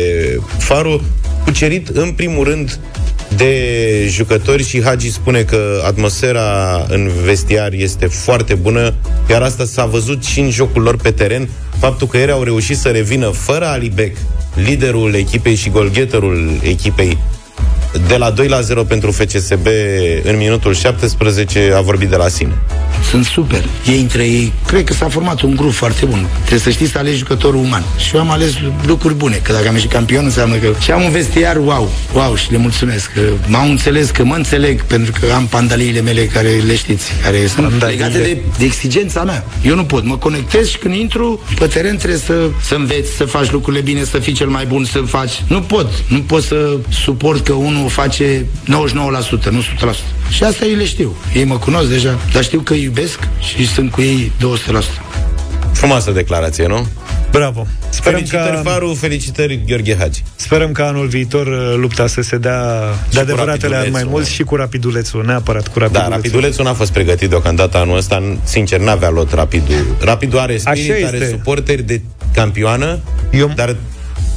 [0.59, 1.03] Faru,
[1.45, 2.78] cucerit în primul rând
[3.36, 8.95] de jucători și Hagi spune că atmosfera în vestiar este foarte bună,
[9.30, 12.76] iar asta s-a văzut și în jocul lor pe teren, faptul că ei au reușit
[12.76, 14.16] să revină fără Alibec,
[14.55, 17.18] liderul echipei și golgheterul echipei,
[18.09, 19.66] de la 2 la 0 pentru FCSB
[20.22, 22.53] în minutul 17 a vorbit de la sine.
[23.11, 23.64] Sunt super.
[23.86, 26.26] Ei între ei, cred că s-a format un grup foarte bun.
[26.38, 27.84] Trebuie să știți să alegi jucătorul uman.
[27.97, 28.53] Și eu am ales
[28.86, 30.68] lucruri bune, că dacă am ieșit campion înseamnă că...
[30.80, 33.12] Și am un vestiar wow, wow și le mulțumesc.
[33.12, 37.47] Că m-au înțeles, că mă înțeleg, pentru că am pandaliile mele care le știți, care
[37.47, 38.07] sunt Pandaliile.
[38.07, 39.45] legate de, de exigența mea.
[39.62, 43.24] Eu nu pot, mă conectez și când intru pe teren trebuie să, să înveți, să
[43.24, 45.42] faci lucrurile bine, să fii cel mai bun, să faci...
[45.49, 49.95] Nu pot, nu pot să suport că unul face 99%, nu 100%.
[50.30, 51.16] Și asta ei le știu.
[51.35, 54.45] Ei mă cunosc deja, dar știu că îi iubesc și sunt cu ei 200%.
[55.72, 56.87] Frumoasă declarație, nu?
[57.30, 57.66] Bravo.
[57.89, 60.22] Sperăm felicitări că, Faru, felicitări Gheorghe Hagi.
[60.37, 62.80] sperăm că anul viitor uh, lupta să se dea
[63.11, 66.11] de cu adevăratele ani mai Rapidulețul, mulți și cu rapidulețul, neapărat cu rapidulețul.
[66.11, 69.97] Da, Rapidulețul n-a fost pregătit deocamdată anul ăsta, sincer, n-avea lot Rapidul.
[70.01, 71.28] Rapidul are spirit, Așa are este.
[71.28, 72.01] suporteri de
[72.35, 72.99] campioană,
[73.32, 73.76] Eu- dar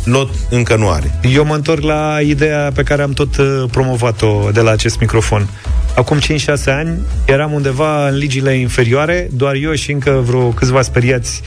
[0.07, 1.19] lot încă nu are.
[1.33, 5.47] Eu mă întorc la ideea pe care am tot uh, promovat-o de la acest microfon.
[5.95, 6.23] Acum 5-6
[6.65, 11.41] ani eram undeva în ligile inferioare, doar eu și încă vreo câțiva speriați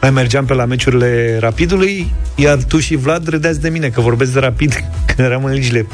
[0.00, 4.32] mai mergeam pe la meciurile Rapidului, iar tu și Vlad râdeați de mine că vorbesc
[4.32, 4.72] de Rapid
[5.14, 5.84] când eram în ligile 4-5,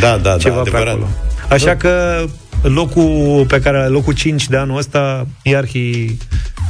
[0.00, 0.88] Da, da, ceva da, pe adevărat.
[0.88, 1.08] acolo.
[1.48, 2.24] Așa că
[2.62, 6.16] locul pe care locul 5 de anul ăsta e arhi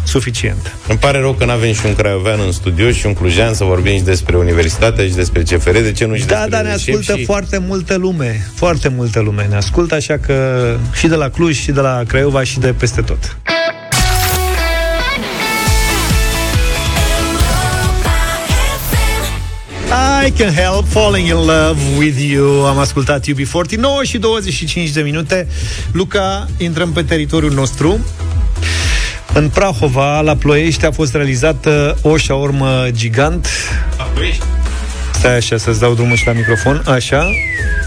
[0.04, 0.76] suficient.
[0.88, 3.96] Îmi pare rău că n-avem și un craiovean în studio și un clujean să vorbim
[3.96, 6.78] și despre universitate și despre CFR, de ce nu și Da, despre dar ne șef
[6.78, 7.24] ascultă și...
[7.24, 8.50] foarte multă lume.
[8.54, 12.44] Foarte multă lume ne ascultă, așa că și de la Cluj, și de la Craiova,
[12.44, 13.36] și de peste tot.
[20.26, 25.48] I can help falling in love with you Am ascultat UB40 și 25 de minute
[25.92, 27.98] Luca, intrăm pe teritoriul nostru
[29.34, 33.48] În Prahova, la Ploiești A fost realizată o șaormă gigant.
[35.12, 36.82] Stai așa să-ți dau drumul și la microfon.
[36.86, 37.26] Așa,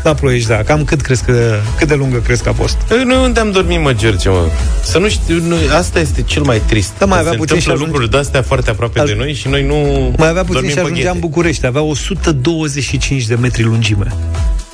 [0.03, 0.55] la Ploiești, da.
[0.55, 2.77] Cam cât crezi că, cât de lungă crezi că a fost?
[2.91, 4.47] Ei, Noi unde am dormit, mă, George, mă?
[4.83, 6.91] Să nu știu, nu, asta este cel mai trist.
[6.97, 9.33] Da, mai Că avea se puțin și întâmplă ajunge- lucruri de-astea foarte aproape de noi
[9.33, 9.75] și noi nu
[10.17, 11.13] Mai avea puțin dormim și pe ajungea ghete.
[11.13, 11.65] în București.
[11.65, 14.07] Avea 125 de metri lungime.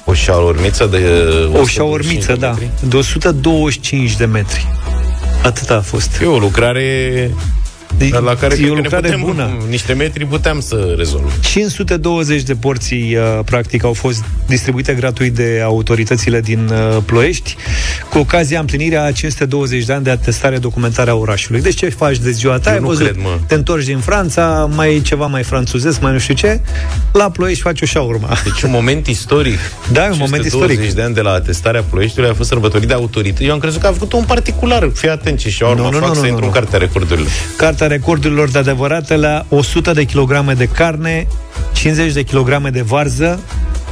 [0.06, 1.02] O șaurmiță de...
[1.62, 2.56] O șaormiță, da.
[2.88, 4.68] De 125 de metri
[5.44, 6.22] Atât a fost.
[6.22, 7.30] E o lucrare
[8.12, 9.58] Dar la care e cred o că ne lucrare putem, bună.
[9.70, 11.30] niște metri puteam să rezolvăm.
[11.42, 17.56] 520 de porții, uh, practic, au fost distribuite gratuit de autoritățile din uh, Ploiești,
[18.10, 21.62] cu ocazia împlinirea a 520 de ani de atestare documentare a orașului.
[21.62, 22.70] Deci ce faci de ziua ta?
[22.70, 23.38] Eu Ai nu văzut, cred, mă.
[23.48, 26.60] te întorci din Franța, mai ceva mai franțuzesc, mai nu știu ce,
[27.14, 28.38] la Ploiești faci o șaurma.
[28.44, 29.60] Deci un moment istoric.
[29.92, 30.96] Da, e un moment 520 istoric.
[30.96, 33.44] de ani de la atestarea Ploieștiului a fost sărbătorit de autorități.
[33.44, 34.90] Eu am crezut că a făcut un particular.
[34.94, 36.46] Fii atent ce și Nu, nu, fac nu, să nu, intru nu.
[36.46, 37.30] în cartea recordurilor.
[37.58, 41.28] Cartea recordurilor de adevărate la 100 de kilograme de carne,
[41.74, 43.40] 50 de kilograme de varză,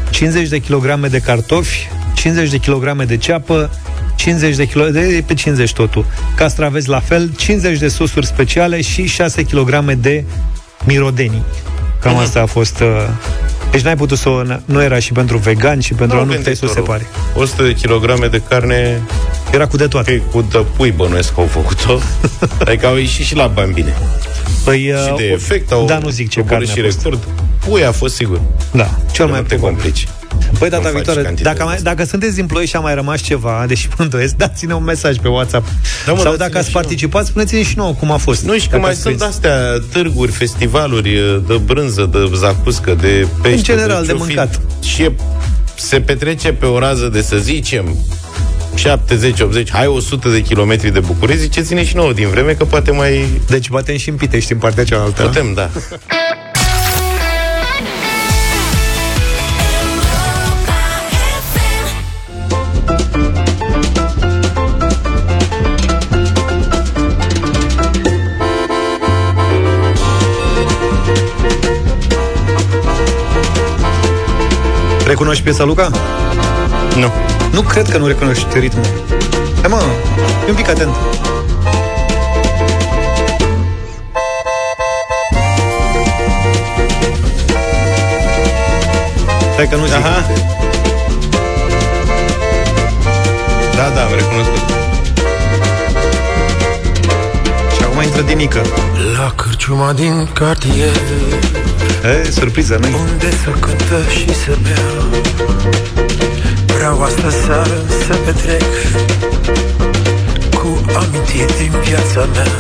[0.10, 3.70] 50 de kilograme de cartofi, 50 de kilograme de ceapă,
[4.16, 6.06] 50 de kg, de pe 50 totul.
[6.36, 10.24] Castraveți la fel, 50 de sosuri speciale și 6 kg de
[10.86, 11.44] mirodenii.
[12.02, 12.80] Cam asta a fost...
[12.80, 12.88] Uh...
[13.72, 14.42] Deci n-ai putut să o...
[14.66, 17.08] Nu era și pentru vegan și pentru nu, nu puteai să o separe.
[17.36, 19.02] 100 de kilograme de carne
[19.52, 20.16] Era cu de toate.
[20.18, 22.00] Că cu de pui bănuiesc că au făcut-o.
[22.68, 23.98] adică au ieșit și la bani bine.
[24.64, 27.04] Păi, și uh, de efect au da, nu zic ce coborât carne și a fost.
[27.04, 27.28] record.
[27.68, 28.42] Pui a fost sigur.
[28.72, 29.76] Da, cel Că mai nu te probabil.
[29.82, 30.08] complici.
[30.60, 33.22] Păi data faci viitoare, cantități dacă, mai, dacă sunteți din Ploiești și a mai rămas
[33.22, 35.66] ceva, deși mă îndoiesc, dați-ne un mesaj pe WhatsApp.
[36.06, 38.44] Da, mă, Sau dați-ne dacă ați și participat, spuneți-ne și nouă cum a fost.
[38.44, 39.32] Nu, și că Dacă mai ați sunt prins.
[39.32, 39.58] astea
[39.92, 43.58] târguri, festivaluri de brânză, de zacuscă, de pește.
[43.58, 44.22] În general, de ce-o fi.
[44.24, 44.62] mâncat.
[44.84, 45.12] Și e,
[45.76, 47.96] se petrece pe o rază de, să zicem,
[48.82, 53.42] 70-80, hai 100 de kilometri de bucurie, ziceți-ne și nouă din vreme că poate mai...
[53.48, 55.24] Deci batem și în Pitești, în partea cealaltă.
[55.24, 55.70] Putem, da.
[75.06, 75.90] Recunoști piesa Luca?
[76.96, 77.12] Nu.
[77.52, 78.86] Nu cred că nu recunoști ritmul.
[79.62, 79.82] Hai mă,
[80.48, 80.96] e un pic atent.
[89.54, 89.96] Stai că nu zic.
[89.96, 90.26] Aha.
[93.76, 94.62] Da, da, am recunoscut.
[97.76, 98.62] Și acum intră Dinică.
[99.18, 100.96] La cârciuma din cartier
[102.04, 104.80] E, surpriză, nu Unde să cântă și să bea
[106.82, 108.64] Vreau astă seară să petrec
[110.54, 112.52] Cu amintiri din viața mea.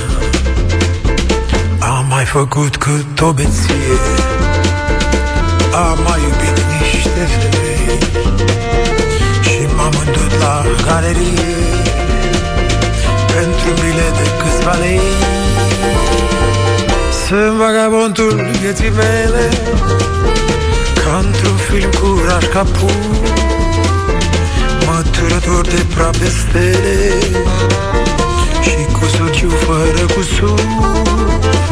[1.80, 3.97] Am mai făcut cât o beție
[5.74, 7.99] Am mai iubit niște femei
[9.41, 11.55] Și m-am îndut la galerie
[13.34, 14.99] Pentru bile de câțiva lei.
[17.28, 19.49] Sunt vagabondul vieții mele
[21.03, 22.91] Ca într-un film cu Raș Capu
[25.05, 27.09] Măturător de praf de stele
[28.61, 30.59] Și cu suciu fără cusur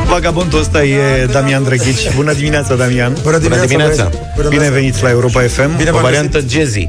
[0.07, 2.15] Vagabondul ăsta e Damian Drăghici.
[2.15, 3.17] Bună dimineața, Damian.
[3.23, 4.03] Bună dimineața, dimineața.
[4.03, 4.17] băieți.
[4.35, 4.73] Bună Bine dimineața.
[4.73, 5.77] venit la Europa FM.
[5.77, 6.87] Bine O v-am variantă jazzy.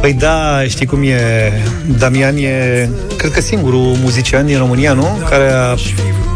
[0.00, 1.52] Păi da, știi cum e
[1.98, 5.18] Damian e, cred că singurul muzician din România, nu?
[5.28, 5.74] Care a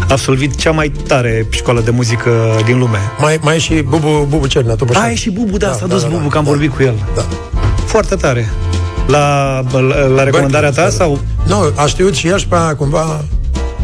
[0.08, 2.98] absolvit cea mai tare școală de muzică din lume.
[3.18, 5.78] Mai, mai e și Bubu, Bubu Cernea, tot A, e și Bubu, da, Da, s-a
[5.86, 6.50] da, dus da, Bubu, da, că am da.
[6.50, 6.94] vorbit cu el.
[7.14, 7.24] Da.
[7.86, 8.48] Foarte tare.
[9.09, 11.20] La, la, la recomandarea ta sau?
[11.46, 13.24] Nu, a știut și el și pe aia cumva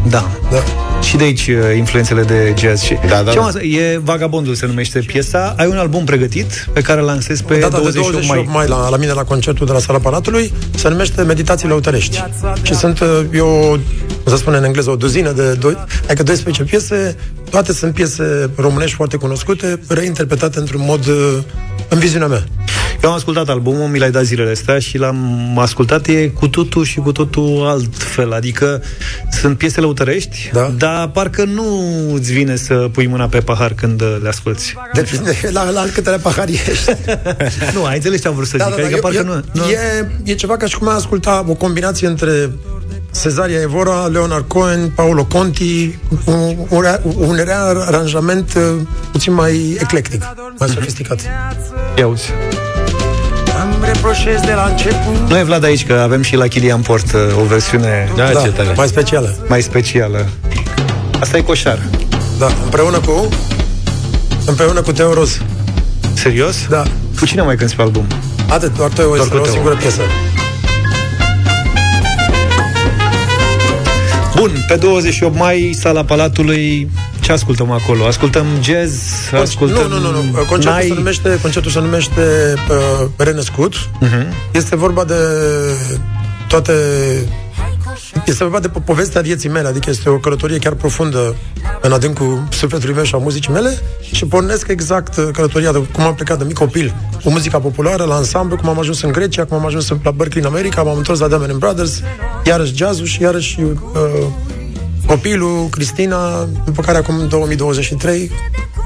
[0.09, 0.29] Da.
[0.51, 0.63] Da.
[1.01, 2.81] Și de aici uh, influențele de jazz.
[2.81, 3.41] Și Da, da, Ce da.
[3.41, 5.53] mă, e Vagabondul se numește piesa.
[5.57, 8.67] Ai un album pregătit pe care îl lansezi pe data 28, de 28 mai, mai
[8.67, 12.23] la, la mine la concertul de la Sala Palatului se numește Meditații Lăutărești.
[12.61, 13.79] Și sunt, uh, eu,
[14.23, 17.15] cum să spune în engleză, o duzină de, doi, adică 12 piese,
[17.49, 21.37] toate sunt piese românești foarte cunoscute, reinterpretate într-un mod, uh,
[21.89, 22.43] în viziunea mea.
[23.03, 26.83] Eu am ascultat albumul, mi l-ai dat zilele astea și l-am ascultat, e cu totul
[26.83, 28.33] și cu totul altfel.
[28.33, 28.81] Adică
[29.31, 30.73] sunt piese lăutărești, Da.
[30.77, 31.65] dar parcă nu
[32.13, 34.73] îți vine să pui mâna pe pahar când uh, le asculti.
[34.93, 36.91] Depinde la, la câtele pahari ești.
[37.75, 38.73] nu, ai înțeles ce am vrut să zic.
[38.73, 39.69] adică eu- parcă e, nu, nu...
[39.69, 42.51] E, e ceva ca și cum ai asculta o combinație între
[43.21, 48.63] Cezaria Evora, Leonard Cohen, Paolo Conti, un, un, rea- un rea- aranjament uh,
[49.11, 50.23] puțin mai eclectic,
[50.59, 51.19] mai sofisticat.
[51.97, 52.29] Ia uzi.
[53.85, 57.13] Îmi reproșez de la început Nu e Vlad aici, că avem și la Chilian Port
[57.13, 58.73] uh, o versiune Da, ce tare.
[58.75, 59.35] mai specială.
[59.47, 60.25] mai specială.
[61.19, 61.79] Asta e coșar.
[62.39, 63.29] Da, împreună cu
[64.45, 65.37] împreună cu Teo Ros.
[66.13, 66.55] Serios?
[66.69, 66.83] Da.
[67.19, 68.05] Cu cine mai cânti pe album?
[68.49, 69.51] Atât, doar Teo Doar este cu o Teo.
[69.53, 70.01] singură piesă.
[74.35, 76.89] Bun, pe 28 mai, sala Palatului,
[77.25, 78.05] ce ascultăm acolo?
[78.05, 79.01] Ascultăm jazz,
[79.41, 80.31] ascultăm Nu, nu, nu, nu.
[80.31, 80.87] Concertul Nai?
[80.87, 83.73] se numește, concertul se numește uh, Renăscut.
[83.99, 84.33] Mhm.
[84.51, 85.13] Este vorba de
[86.47, 86.73] toate
[88.25, 91.35] este vorba de po- povestea vieții mele, adică este o călătorie chiar profundă
[91.81, 93.77] în adâncul sufletului meu și a muzicii mele
[94.11, 98.03] și pornesc exact uh, călătoria de cum am plecat de mic copil cu muzica populară,
[98.03, 100.97] la ansamblu, cum am ajuns în Grecia, cum am ajuns la Berkeley în America, m-am
[100.97, 102.01] întors la Diamond Brothers,
[102.45, 103.71] iarăși jazzul și iarăși uh,
[105.07, 108.31] copilul, Cristina, după care acum în 2023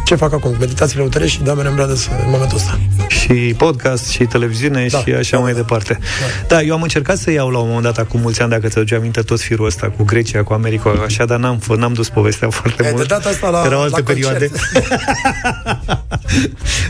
[0.09, 0.55] ce fac acum?
[0.59, 2.79] Meditațiile lăutărești și Diamond Brothers în momentul ăsta.
[3.07, 5.99] și podcast și televiziune Da, și așa mai departe.
[6.47, 6.61] Da.
[6.61, 8.95] eu am încercat să iau la un moment dat, acum mulți ani, dacă ți aduce
[8.95, 12.49] aminte, tot firul ăsta cu Grecia, cu America, așa, dar n-am, fă- n-am dus povestea
[12.49, 13.01] foarte E, mult.
[13.07, 14.37] de data asta la, Erau alte la concert.
[14.37, 14.49] perioade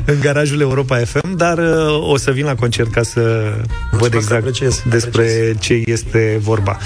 [0.12, 3.54] în garajul Europa FM, dar uh, o să vin la concert ca să
[3.92, 6.78] văd exact apreciez, despre ce este vorba.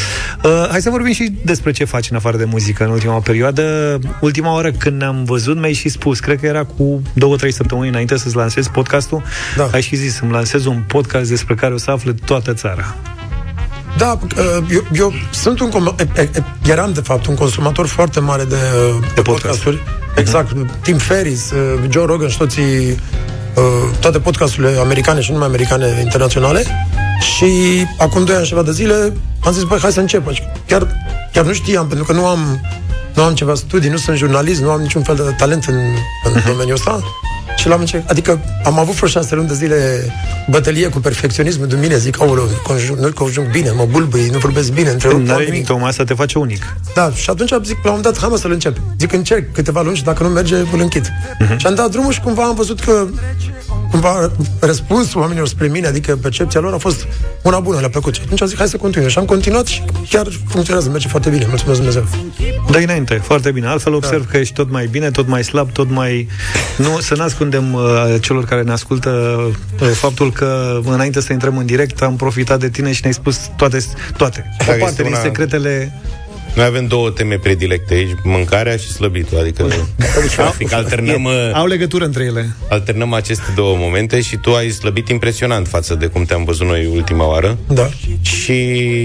[0.43, 3.99] Uh, hai să vorbim și despre ce faci în afară de muzică în ultima perioadă.
[4.21, 7.89] Ultima oară când ne-am văzut, mi-ai și spus, cred că era cu două, trei săptămâni
[7.89, 9.23] înainte să-ți lansezi podcastul,
[9.55, 9.69] Da.
[9.73, 12.95] ai și zis, îmi lansez un podcast despre care o să afle toată țara.
[13.97, 15.69] Da, uh, eu, eu sunt un...
[15.71, 19.81] com- e- e- e- eram, de fapt, un consumator foarte mare de, uh, de podcasturi.
[20.15, 20.51] Exact.
[20.81, 22.95] Tim Ferris, uh, Joe Rogan și toții, uh,
[23.99, 26.63] toate podcasturile americane și numai americane internaționale.
[27.23, 29.13] Și acum doi ani și ceva de zile
[29.43, 30.31] am zis, băi, hai să încep.
[30.31, 30.87] Și Chiar,
[31.33, 32.59] chiar nu știam, pentru că nu am,
[33.13, 35.75] nu am ceva studii, nu sunt jurnalist, nu am niciun fel de talent în,
[36.23, 36.99] în domeniul ăsta.
[37.57, 40.05] Și l-am încercat, adică am avut vreo șase luni de zile
[40.49, 44.71] bătălie cu perfecționismul de mine, zic, aoleu, conjung, nu conjung bine, mă bulbâi, nu vorbesc
[44.71, 45.51] bine, întrerup Nu are oamenii.
[45.51, 46.75] nimic, tocmai asta te face unic.
[46.95, 48.77] Da, și atunci am zic, la un moment dat, hai mă să-l încep.
[48.99, 51.09] Zic, încerc câteva luni și dacă nu merge, îl închid.
[51.39, 51.57] Mhm.
[51.57, 53.07] Și am dat drumul și cumva am văzut că
[53.91, 57.07] cumva răspunsul oamenilor spre mine, adică percepția lor a fost
[57.41, 58.13] una bună, le-a plăcut.
[58.15, 59.09] Și atunci am zis, hai să continui.
[59.09, 61.45] Și am continuat și chiar funcționează, merge foarte bine.
[61.47, 62.05] Mulțumesc Dumnezeu.
[62.71, 63.67] dă înainte, foarte bine.
[63.67, 66.27] Altfel observ că ești tot mai bine, tot mai slab, tot mai...
[66.77, 69.09] Nu, să ne ascundem uh, celor care ne ascultă
[69.81, 73.37] uh, faptul că înainte să intrăm în direct am profitat de tine și ne-ai spus
[73.57, 73.77] toate,
[74.17, 74.45] toate.
[74.59, 76.01] O Care parte este din una- secretele
[76.55, 79.65] Noi avem două teme predilecte aici, mâncarea și slăbitul, adică
[80.35, 82.55] trafic, alternăm, uh, au legătură între ele.
[82.69, 86.89] alternăm aceste două momente și tu ai slăbit impresionant față de cum te-am văzut noi
[86.93, 87.57] ultima oară.
[87.67, 87.89] Da.
[88.21, 88.51] Și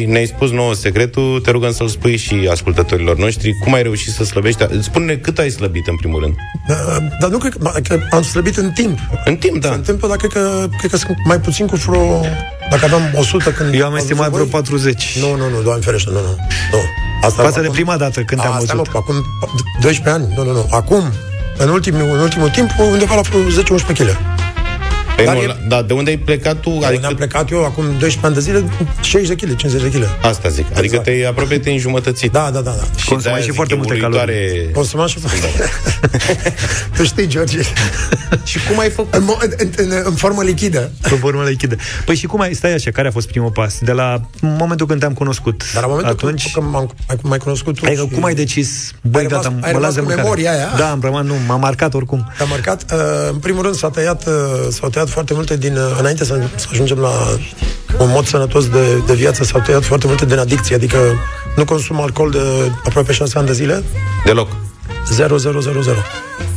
[0.08, 3.52] ne-ai spus nouă secretul, te rugăm să-l spui și ascultătorilor noștri.
[3.64, 4.64] Cum ai reușit să slăbești?
[4.80, 6.34] Spune-ne cât ai slăbit în primul rând.
[6.68, 6.74] Da,
[7.20, 8.98] dar nu cred că, că am slăbit în timp.
[9.24, 9.72] În timp, da.
[9.72, 12.20] În timp, dar cred că, cred că sunt mai puțin cu vreo...
[12.70, 13.74] Dacă aveam 100 când...
[13.74, 15.18] Eu am văzut estimat vreo voi- 40.
[15.20, 16.36] Nu, nu, nu, doamne ferește, nu, nu.
[16.72, 16.78] nu.
[17.22, 18.92] Asta Față de prima dată când te-am A, stai, văzut.
[18.92, 19.14] Mă, acum
[19.80, 20.66] 12 ani, nu, nu, nu.
[20.70, 21.02] Acum,
[21.58, 24.37] în ultimul, în ultimul timp, undeva la vreo 10-11 kg.
[25.18, 26.70] Păi Dar nu, e- la- da, de unde ai plecat tu?
[26.70, 28.64] Adică Adică am plecat eu acum 12 ani de zile,
[29.00, 30.04] 60 de kg, 50 de kg.
[30.22, 30.64] Asta zic.
[30.66, 31.04] Adică Exact.
[31.04, 32.32] te-ai aproape te înjumătățit.
[32.32, 32.82] Da, da, da, da.
[32.82, 35.18] Și Consumați de-aia și zic, foarte e multe uluitoare- Consumam și
[36.96, 37.58] Tu știi, George.
[38.44, 39.14] Și cum ai făcut?
[39.14, 40.90] În, mo- în, în, în formă lichidă.
[41.02, 41.76] Pe formă lichidă.
[42.04, 43.78] Păi și cum ai, stai așa, care a fost primul pas?
[43.80, 45.64] De la momentul când te-am cunoscut.
[45.72, 48.34] Dar la momentul Atunci, când, când m-am, mai, mai cunoscut tu Adică și cum ai
[48.34, 50.22] decis, băi, Ai rămas- gata, ai mă rămas las de cu mâncare.
[50.22, 50.68] memoria aia?
[50.78, 52.32] Da, am rămas, nu, m-a marcat oricum.
[52.36, 52.84] Te-a marcat.
[52.92, 52.98] Uh,
[53.32, 54.32] în primul rând s-a tăiat, uh,
[54.70, 55.76] s-au tăiat foarte multe din...
[55.76, 57.10] Uh, înainte să, să ajungem la
[57.98, 60.74] un mod sănătos de, de viață, s-au tăiat foarte multe din adicție.
[60.74, 60.98] Adică
[61.56, 63.82] nu consum alcool de aproape 6 ani de zile.
[64.24, 64.48] Deloc.
[65.12, 65.96] 0, 0, 0, 0.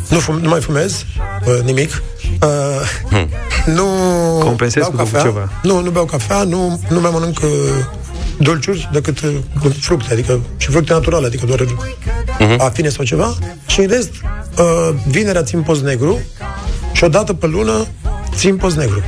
[0.10, 1.06] Nu, fum, nu mai fumez
[1.46, 2.02] uh, nimic.
[2.42, 3.20] Uh,
[3.66, 3.86] Nu
[4.44, 5.22] Compensezi beau cu cafea.
[5.22, 5.50] ceva.
[5.64, 7.50] Nu, nu beau cafea, nu, nu mai mănânc uh,
[8.38, 9.32] dulciuri decât uh,
[9.80, 12.58] fructe, adică și fructe naturale, adică doar uh-huh.
[12.58, 13.38] afine sau ceva.
[13.68, 14.10] Și în rest,
[14.58, 16.20] uh, vinerea țin post negru
[16.92, 17.88] și o dată pe lună
[18.36, 19.04] țin post negru.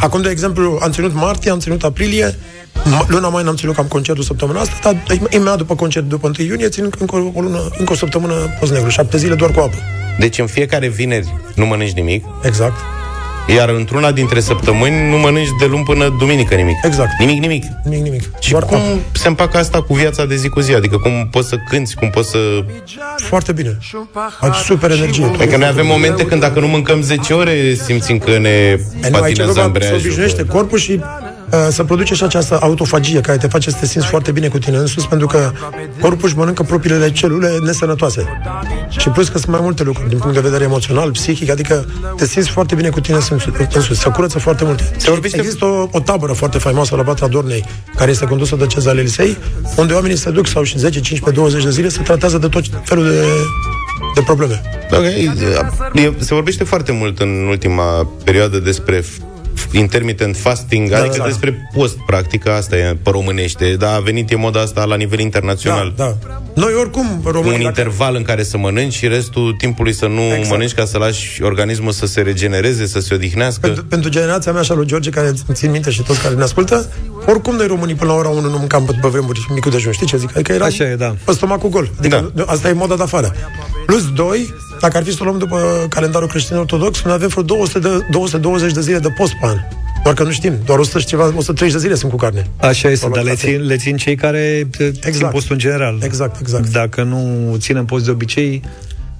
[0.00, 2.34] Acum, de exemplu, am ținut martie, am ținut aprilie,
[2.74, 6.46] m- luna mai n-am ținut cam concertul săptămâna asta, dar imediat după concert, după 1
[6.46, 9.76] iunie, țin încă o, lună, încă o săptămână post negru, șapte zile doar cu apă.
[10.18, 12.76] Deci în fiecare vineri nu mănânci nimic, Exact.
[13.46, 16.74] Iar într-una dintre săptămâni nu mănânci de luni până duminică nimic.
[16.84, 17.10] Exact.
[17.18, 17.64] Nimic, nimic.
[17.84, 18.22] Nimic, nimic.
[18.40, 18.98] Și Doar cum apă.
[19.12, 20.74] se împacă asta cu viața de zi cu zi?
[20.74, 22.38] Adică cum poți să cânti, cum poți să...
[23.16, 23.78] Foarte bine.
[24.40, 25.24] Ai super energie.
[25.24, 29.04] Adică noi avem momente când dacă nu mâncăm 10 ore simțim că ne E, nu,
[29.04, 29.98] aici patinează vorba, se ambreiajul.
[29.98, 31.00] obișnuiește corpul și
[31.54, 34.58] uh, să produce și această autofagie care te face să te simți foarte bine cu
[34.58, 35.52] tine însuți, pentru că
[36.00, 38.40] corpul își mănâncă propriile celule nesănătoase.
[38.88, 41.86] Și plus că sunt mai multe lucruri, din punct de vedere emoțional, psihic, adică
[42.16, 44.90] te simți foarte bine cu tine însuți, însuți se curăță foarte multe.
[44.96, 45.38] Se vorbește...
[45.38, 47.64] Există o, o tabără foarte faimoasă la Batra Dornei,
[47.96, 49.36] care este condusă de Cezar Elisei,
[49.76, 52.64] unde oamenii se duc sau și 10, 15, 20 de zile se tratează de tot
[52.84, 53.24] felul de,
[54.14, 54.60] de probleme.
[54.90, 55.04] Ok,
[55.94, 59.33] e, se vorbește foarte mult în ultima perioadă despre f-
[59.72, 61.28] intermittent fasting, Da, adică da, da.
[61.28, 65.18] despre post, practic, asta e pe românește, dar a venit e moda asta la nivel
[65.18, 65.92] internațional.
[65.96, 66.42] Da, da.
[66.54, 67.80] Noi oricum, Cu un românii, dacă...
[67.80, 70.48] interval în care să mănânci și restul timpului să nu Exact.
[70.50, 73.60] mănânci ca să lași organismul să se regenereze, să se odihnească.
[73.60, 76.34] Pentru, pentru generația mea și a lui George, care îmi țin minte și toți care
[76.34, 76.88] ne ascultă,
[77.26, 80.06] oricum noi românii până la ora 1 nu mâncam pe, pe vremuri micul dejun, știi
[80.06, 80.30] ce zic?
[80.34, 81.14] Adică era Așa e, da.
[81.24, 81.90] pe stomacul gol.
[81.98, 82.44] Adică da.
[82.46, 83.34] asta e moda de afară.
[83.86, 84.54] Plus 2,
[84.84, 87.88] dacă ar fi să o luăm după calendarul creștin ortodox, noi avem vreo 200 de,
[88.10, 89.56] 220 de zile de post pe an.
[90.02, 92.46] Doar că nu știm, doar 100 și ceva, 130 de zile sunt cu carne.
[92.56, 93.50] Așa este, Sau dar le lactate.
[93.52, 95.16] țin, le țin cei care exact.
[95.16, 95.98] țin postul în general.
[96.02, 96.68] Exact, exact.
[96.68, 98.62] Dacă nu ținem post de obicei,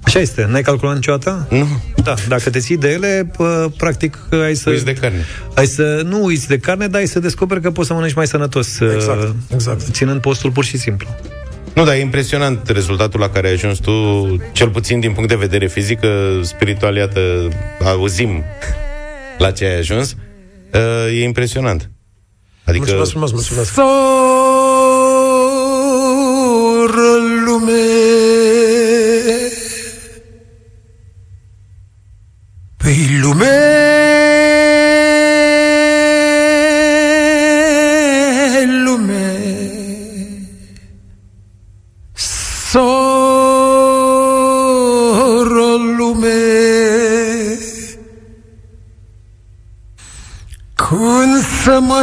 [0.03, 0.47] așa este.
[0.49, 1.47] N-ai calculat niciodată?
[1.49, 1.67] Nu.
[2.03, 4.69] Da, dacă te ții de ele, pă, practic ai să...
[4.69, 5.25] Uiți de carne.
[5.55, 8.27] Ai să nu uiți de carne, dar ai să descoperi că poți să mănânci mai
[8.27, 8.79] sănătos.
[8.79, 9.81] Exact, exact.
[9.91, 11.07] Ținând postul pur și simplu.
[11.75, 13.91] Nu, dar e impresionant rezultatul la care ai ajuns tu,
[14.51, 17.49] cel puțin din punct de vedere fizic, că spiritual, iată,
[17.83, 18.43] auzim
[19.37, 20.15] la ce ai ajuns.
[20.73, 20.79] Uh,
[21.11, 21.89] E impresionant.
[22.63, 22.83] Adică...
[22.85, 23.73] Mulțumesc frumos, mulțumesc.
[23.73, 23.91] Soră
[27.45, 27.71] lume
[32.77, 33.84] Păi lume lume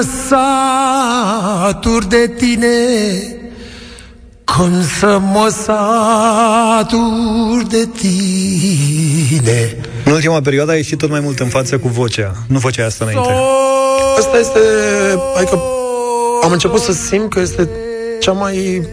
[0.03, 2.67] să mă satur de tine
[4.45, 6.93] Când să mă satur
[7.69, 12.35] de tine În ultima perioadă ai ieșit tot mai mult în față cu vocea.
[12.49, 13.33] Nu făceai asta înainte.
[14.19, 14.59] Asta este...
[15.37, 15.61] Adică
[16.43, 17.69] am început să simt că este
[18.21, 18.87] cea mai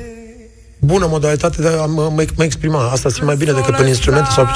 [0.79, 2.89] bună modalitate de a mă, mă, mă exprima.
[2.89, 4.51] Asta simt mai bine decât prin instrumente sau pe,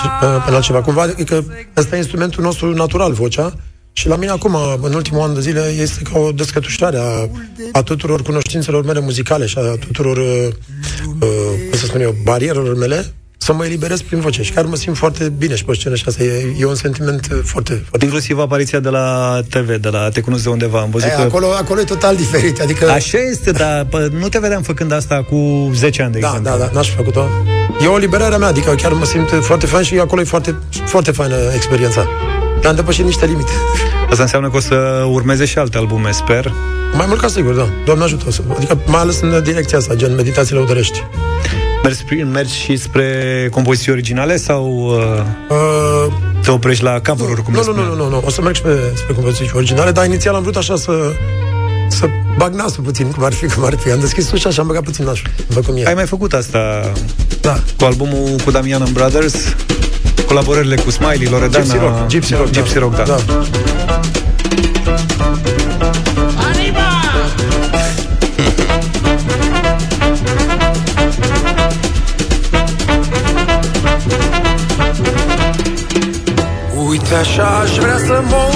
[0.45, 0.81] pe altceva.
[0.81, 1.45] Cumva, adică
[1.77, 3.53] ăsta e instrumentul nostru natural, vocea.
[3.93, 7.29] Și la mine acum, în ultimul an de zile, este ca o descătușare a,
[7.71, 10.47] a tuturor cunoștințelor mele muzicale și a tuturor, uh,
[11.19, 11.29] uh,
[11.69, 14.43] cum să spun eu, barierelor mele, să mă eliberez prin voce.
[14.43, 17.27] Și chiar mă simt foarte bine și pe scenă și asta e, e un sentiment
[17.31, 18.05] uh, foarte, foarte...
[18.05, 20.79] Inclusiv apariția de la TV, de la Te cunosc de undeva.
[20.79, 21.21] Am văzut E, că...
[21.21, 22.61] acolo, acolo e total diferit.
[22.61, 22.89] Adică...
[22.89, 26.51] Așa este, dar pă, nu te vedeam făcând asta cu 10 ani, de Da, exemplu.
[26.51, 27.27] da, da, n-aș fi făcut-o.
[27.83, 30.55] E o liberare a mea, adică chiar mă simt foarte fain și acolo e foarte,
[30.85, 32.07] foarte faină experiența.
[32.67, 33.51] Am depășit niște limite.
[34.09, 36.51] Asta înseamnă că o să urmeze și alte albume, sper.
[36.93, 37.67] Mai mult ca sigur, da.
[37.85, 38.23] Doamne ajută.
[38.27, 41.03] o să- Adică mai ales în direcția asta, gen meditațiile lăudărești.
[41.83, 47.53] Mergi, spre- mergi și spre compoziții originale sau uh, Uh, te oprești la cover-uri, cum
[47.53, 47.97] nu, le nu, nu, spuneam?
[47.97, 50.55] nu, nu, nu, o să merg și pe, spre compoziții originale, dar inițial am vrut
[50.55, 50.91] așa să
[51.89, 52.05] să
[52.37, 53.91] bag nasul puțin, cum ar fi, cum ar fi.
[53.91, 55.25] Am deschis ușa și am băgat puțin nasul.
[55.47, 55.85] Vă cum e.
[55.87, 56.91] Ai mai făcut asta
[57.41, 57.59] Da.
[57.77, 59.35] cu albumul cu Damian and Brothers,
[60.25, 61.63] colaborările cu Smiley, Loredana...
[61.63, 62.79] Gypsy Rock, Gypsy Rock, Gypsy da.
[62.79, 63.03] Rock, da.
[63.03, 63.15] da.
[76.89, 78.51] Uite așa aș vrea să mor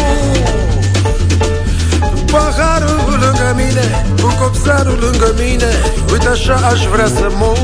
[2.32, 5.72] Paharul lângă mine Cu copzarul lângă mine
[6.12, 7.58] Uite așa aș vrea să mor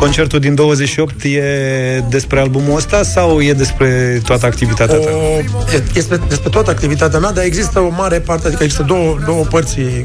[0.00, 5.10] Concertul din 28 e despre albumul ăsta sau e despre toată activitatea ta?
[5.10, 5.38] O,
[5.74, 9.44] e- este despre toată activitatea mea, dar există o mare parte, adică există două, două
[9.44, 9.96] părți uh,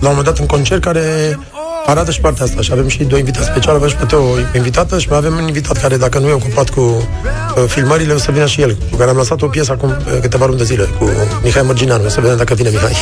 [0.00, 1.38] la un moment dat în concert care
[1.86, 4.22] arată și partea asta și avem și doi invitați speciali, avem și pe Teo
[4.54, 8.18] invitată și mai avem un invitat care, dacă nu e ocupat cu uh, filmările, o
[8.18, 10.64] să vină și el, cu care am lăsat o piesă acum uh, câteva luni de
[10.64, 11.10] zile, cu
[11.42, 12.96] Mihai Mărgineanu, o să vedem dacă vine Mihai.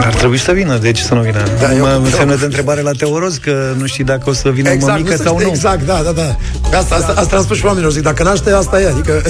[0.00, 1.42] Ar trebui să vină, de ce să nu vină?
[1.60, 4.48] Da, eu- mă eu- semnă de întrebare la Teoroz, că nu știi dacă o să
[4.48, 5.52] vină Exact, mămică nu se sau știe nu.
[5.52, 6.36] Exact, da, da, da.
[6.78, 9.22] Asta, asta, asta am spus și oamenilor, zic, dacă naște, asta e, adică...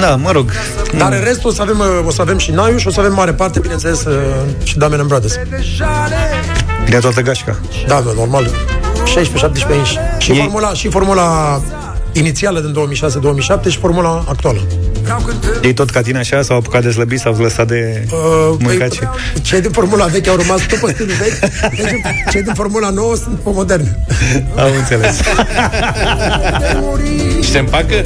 [0.00, 0.50] Da, mă rog.
[0.96, 3.00] Dar în rest o să avem, uh, o să avem și Naiu și o să
[3.00, 4.14] avem mare parte, bineînțeles, uh,
[4.62, 5.38] și Damian and Brothers.
[6.84, 7.56] Vine toată gașca.
[7.86, 8.50] Da, da, normal.
[9.04, 9.94] 16-17 inch.
[10.18, 11.60] Și formula, și formula
[12.12, 14.58] inițială din 2006-2007 și formula actuală.
[15.62, 19.08] Ei tot ca tine așa, s-au apucat de slăbit, s-au lăsat de Uh, mâncat păi,
[19.34, 19.40] și...
[19.42, 21.38] cei din formula veche au rămas tot pe stilul vechi,
[21.70, 22.00] deci
[22.30, 23.98] cei din formula nouă sunt pe moderne.
[24.56, 25.20] Am înțeles.
[27.42, 28.04] Și se împacă?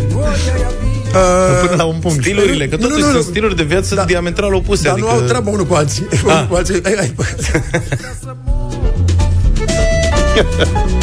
[1.15, 2.23] Uh, Până la un punct.
[2.23, 3.13] Stilurile, că Nu, totuși nu, nu.
[3.13, 4.05] sunt stiluri de viață Da.
[4.05, 4.83] diametral opuse.
[4.83, 5.07] dar adică...
[5.07, 6.07] nu au treabă unul cu alții.
[6.25, 6.81] Unul cu alții.
[6.85, 7.15] Ai, ai,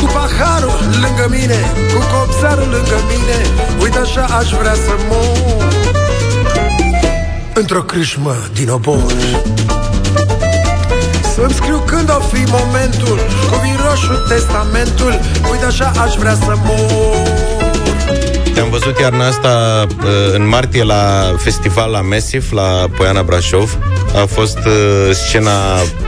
[0.02, 1.56] Cu paharul lângă mine
[1.94, 3.38] Cu copzarul lângă mine
[3.82, 5.74] Uite așa aș vrea să mor
[7.54, 9.14] Într-o crâșmă din obor
[11.36, 13.20] Să-mi scriu când o fi momentul
[13.52, 15.20] Cu vin roșu testamentul
[15.52, 17.49] Uite așa aș vrea să mor
[18.60, 23.78] Te-am văzut iarna asta uh, în martie la festival la Massive, la Poiana Brașov.
[24.22, 25.52] A fost uh, scena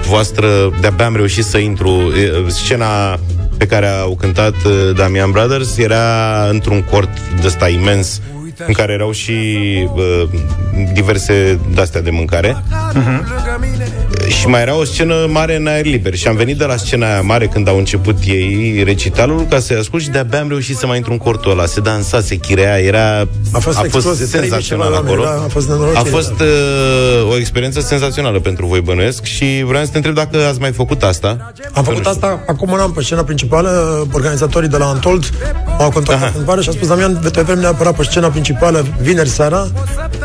[0.07, 0.47] voastră,
[0.81, 1.89] de-abia am reușit să intru.
[1.89, 3.19] Uh, scena
[3.57, 7.09] pe care au cântat uh, Damian Brothers era într-un cort
[7.41, 8.21] de ăsta imens
[8.67, 9.31] în care erau și
[9.93, 10.23] uh,
[10.93, 12.63] diverse de-astea de mâncare.
[12.93, 13.19] Uh-huh.
[14.31, 16.15] Și mai era o scenă mare în aer liber.
[16.15, 19.77] Și am venit de la scena aia mare când au început ei recitalul ca să-i
[19.77, 21.65] ascult și de-abia am reușit să mai intru în cortul ăla.
[21.65, 23.19] Se dansa, se chirea, era...
[23.51, 25.21] A fost, a fost explozie, senzațional 3000 ceva acolo.
[25.21, 26.09] oameni, da, a fost a nenorocire.
[26.09, 30.59] fost uh, o experiență senzațională pentru voi, bănuiesc, și vreau să te întreb dacă ați
[30.59, 31.51] mai făcut asta.
[31.73, 33.69] Am făcut asta acum un an pe scena principală.
[34.13, 35.29] Organizatorii de la Antold
[35.77, 39.29] m-au contactat în vară și a spus Damian, te avem neapărat pe scena principală vineri
[39.29, 39.67] seara,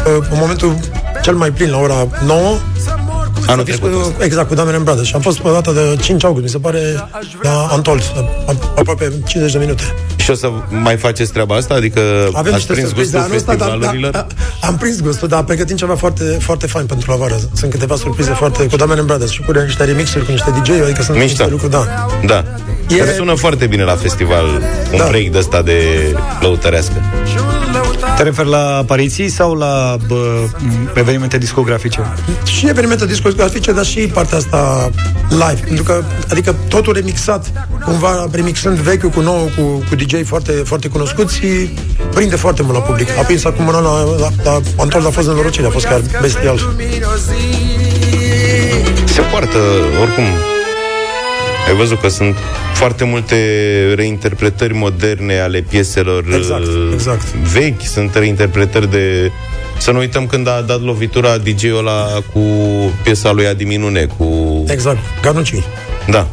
[0.04, 0.76] în momentul
[1.22, 2.58] cel mai plin, la ora 9.
[3.46, 5.06] Anul Să fiți cu, exact, cu Damian Brothers.
[5.08, 6.78] Și am fost pe data de 5 august, mi se pare,
[7.42, 8.02] la Antold,
[8.46, 9.82] a- aproape 50 de minute.
[10.16, 10.50] Și o să
[10.82, 11.74] mai faceți treaba asta?
[11.74, 12.00] Adică
[12.32, 14.10] Avem ați niște prins surprize gustul anul ăsta, dar, festivalurilor?
[14.10, 14.26] da,
[14.60, 17.36] da, am prins gustul, dar pregătim ceva foarte, foarte fain pentru la vară.
[17.54, 21.02] Sunt câteva surprize foarte cu Damian Brothers și cu niște remixuri, cu niște DJ, adică
[21.02, 21.22] sunt Mișto.
[21.22, 22.06] niște lucruri, da.
[22.26, 22.44] Da.
[22.88, 24.44] E- Care sună foarte bine la festival
[24.92, 25.06] un Da.
[25.08, 25.80] break de ăsta de
[26.40, 26.92] lăutărească.
[28.16, 30.48] Te referi la apariții sau la bă,
[30.94, 32.12] evenimente discografice?
[32.44, 34.90] și evenimente discografice, dar și partea asta
[35.28, 35.60] live.
[35.64, 37.52] Pentru că, adică totul remixat,
[37.84, 41.40] cumva remixând vechiul cu nou, cu, cu DJ foarte, foarte cunoscuți,
[42.14, 43.08] prinde foarte mult la public.
[43.18, 46.00] A prins acum un an la, la, la Antol a fost nenorocire, a fost chiar
[46.20, 46.58] bestial.
[49.04, 49.58] Se poartă,
[50.00, 50.55] oricum.
[51.66, 52.36] Ai văzut că sunt
[52.74, 53.36] foarte multe
[53.94, 57.34] reinterpretări moderne ale pieselor Exact, uh, exact.
[57.34, 59.30] vechi, sunt reinterpretări de...
[59.78, 62.40] Să nu uităm când a dat lovitura DJ-ul ăla cu
[63.02, 64.64] piesa lui Adi Minune, cu...
[64.68, 65.54] Exact, Ganucci.
[66.10, 66.26] Da,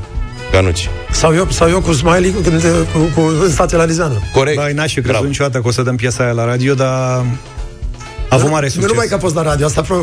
[0.51, 0.89] Ganuci.
[1.11, 2.61] Sau eu, sau eu cu Smiley când,
[2.93, 4.19] cu, cu, în stația la Lizană.
[4.33, 4.57] Corect.
[4.57, 7.25] Băi, n-aș fi crezut niciodată că o să dăm piesa aia la radio, dar a
[8.33, 8.89] avut mare Nu succes.
[8.91, 10.01] numai că a fost la radio, asta vreo,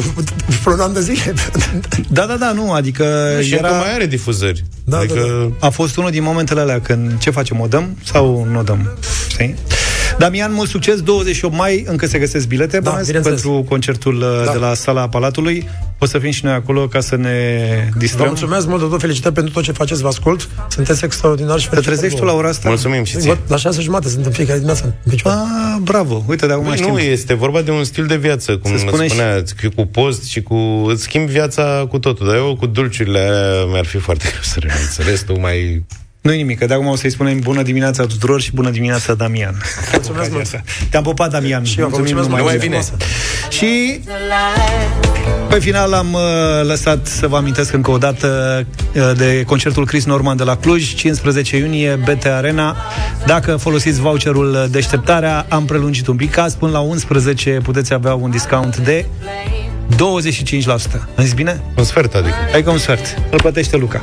[0.62, 1.34] vreo un an de zile.
[2.08, 3.04] Da, da, da, nu, adică
[3.42, 3.68] Și era...
[3.68, 4.64] încă mai are difuzări.
[4.84, 5.52] Da, adică...
[5.60, 8.90] A fost unul din momentele alea când ce facem, o dăm sau nu o dăm?
[9.28, 9.54] Știi?
[10.20, 13.40] Damian, mult succes, 28 mai, încă se găsesc bilete, Da, bănuiesc, bineînțeles.
[13.40, 14.44] pentru concertul Da.
[14.44, 14.52] da.
[14.52, 15.68] de la Sala Palatului.
[15.98, 17.30] O să fim și noi acolo ca să ne
[17.92, 18.26] Vă distrăm.
[18.26, 20.48] mulțumesc mult de tot, felicitări pentru tot ce faceți, vă ascult.
[20.68, 22.68] Sunteți extraordinari și Te trezești tu la ora asta?
[22.68, 23.38] Mulțumim și ție.
[23.46, 25.38] La șase jumate sunt în fiecare dimineață în picioare.
[25.40, 26.90] Ah, bravo, uite, de acum Băi, știm.
[26.92, 29.68] nu, este vorba de un stil de viață, cum Se Se spune spune spunea, și...
[29.76, 30.54] cu post și cu...
[30.88, 34.56] Îți schimbi viața cu totul, dar eu cu dulciurile aia mi-ar fi foarte greu să
[34.60, 34.96] renunț.
[34.96, 35.84] Restul mai...
[36.20, 39.54] Nu-i nimic, că de acum o să-i spunem bună dimineața tuturor și bună dimineața, Damian.
[39.92, 40.62] Mulțumesc mult.
[40.90, 41.64] Te-am pupat, Damian.
[41.64, 42.58] Și eu vă mulțumesc numai mult.
[42.58, 42.80] bine.
[42.80, 42.96] Frumoasă.
[43.48, 44.00] Și
[45.48, 46.20] pe final am uh,
[46.62, 48.60] lăsat să vă amintesc încă o dată
[48.94, 52.76] uh, de concertul Chris Norman de la Cluj, 15 iunie, BT Arena.
[53.26, 56.38] Dacă folosiți voucherul deșteptarea, am prelungit un pic.
[56.38, 59.06] Azi până la 11 puteți avea un discount de
[59.94, 59.96] 25%.
[61.16, 61.60] Am zis bine?
[61.76, 62.34] Un sfert, adică.
[62.54, 63.18] Adică un sfert.
[63.30, 64.02] Îl plătește Luca.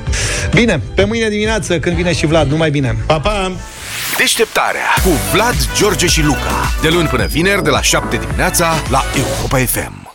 [0.54, 2.98] Bine, pe mâine dimineață, când vine și Vlad, numai bine.
[3.06, 3.52] Pa, pa!
[4.18, 6.72] Deșteptarea cu Vlad, George și Luca.
[6.82, 10.07] De luni până vineri, de la 7 dimineața, la Europa FM.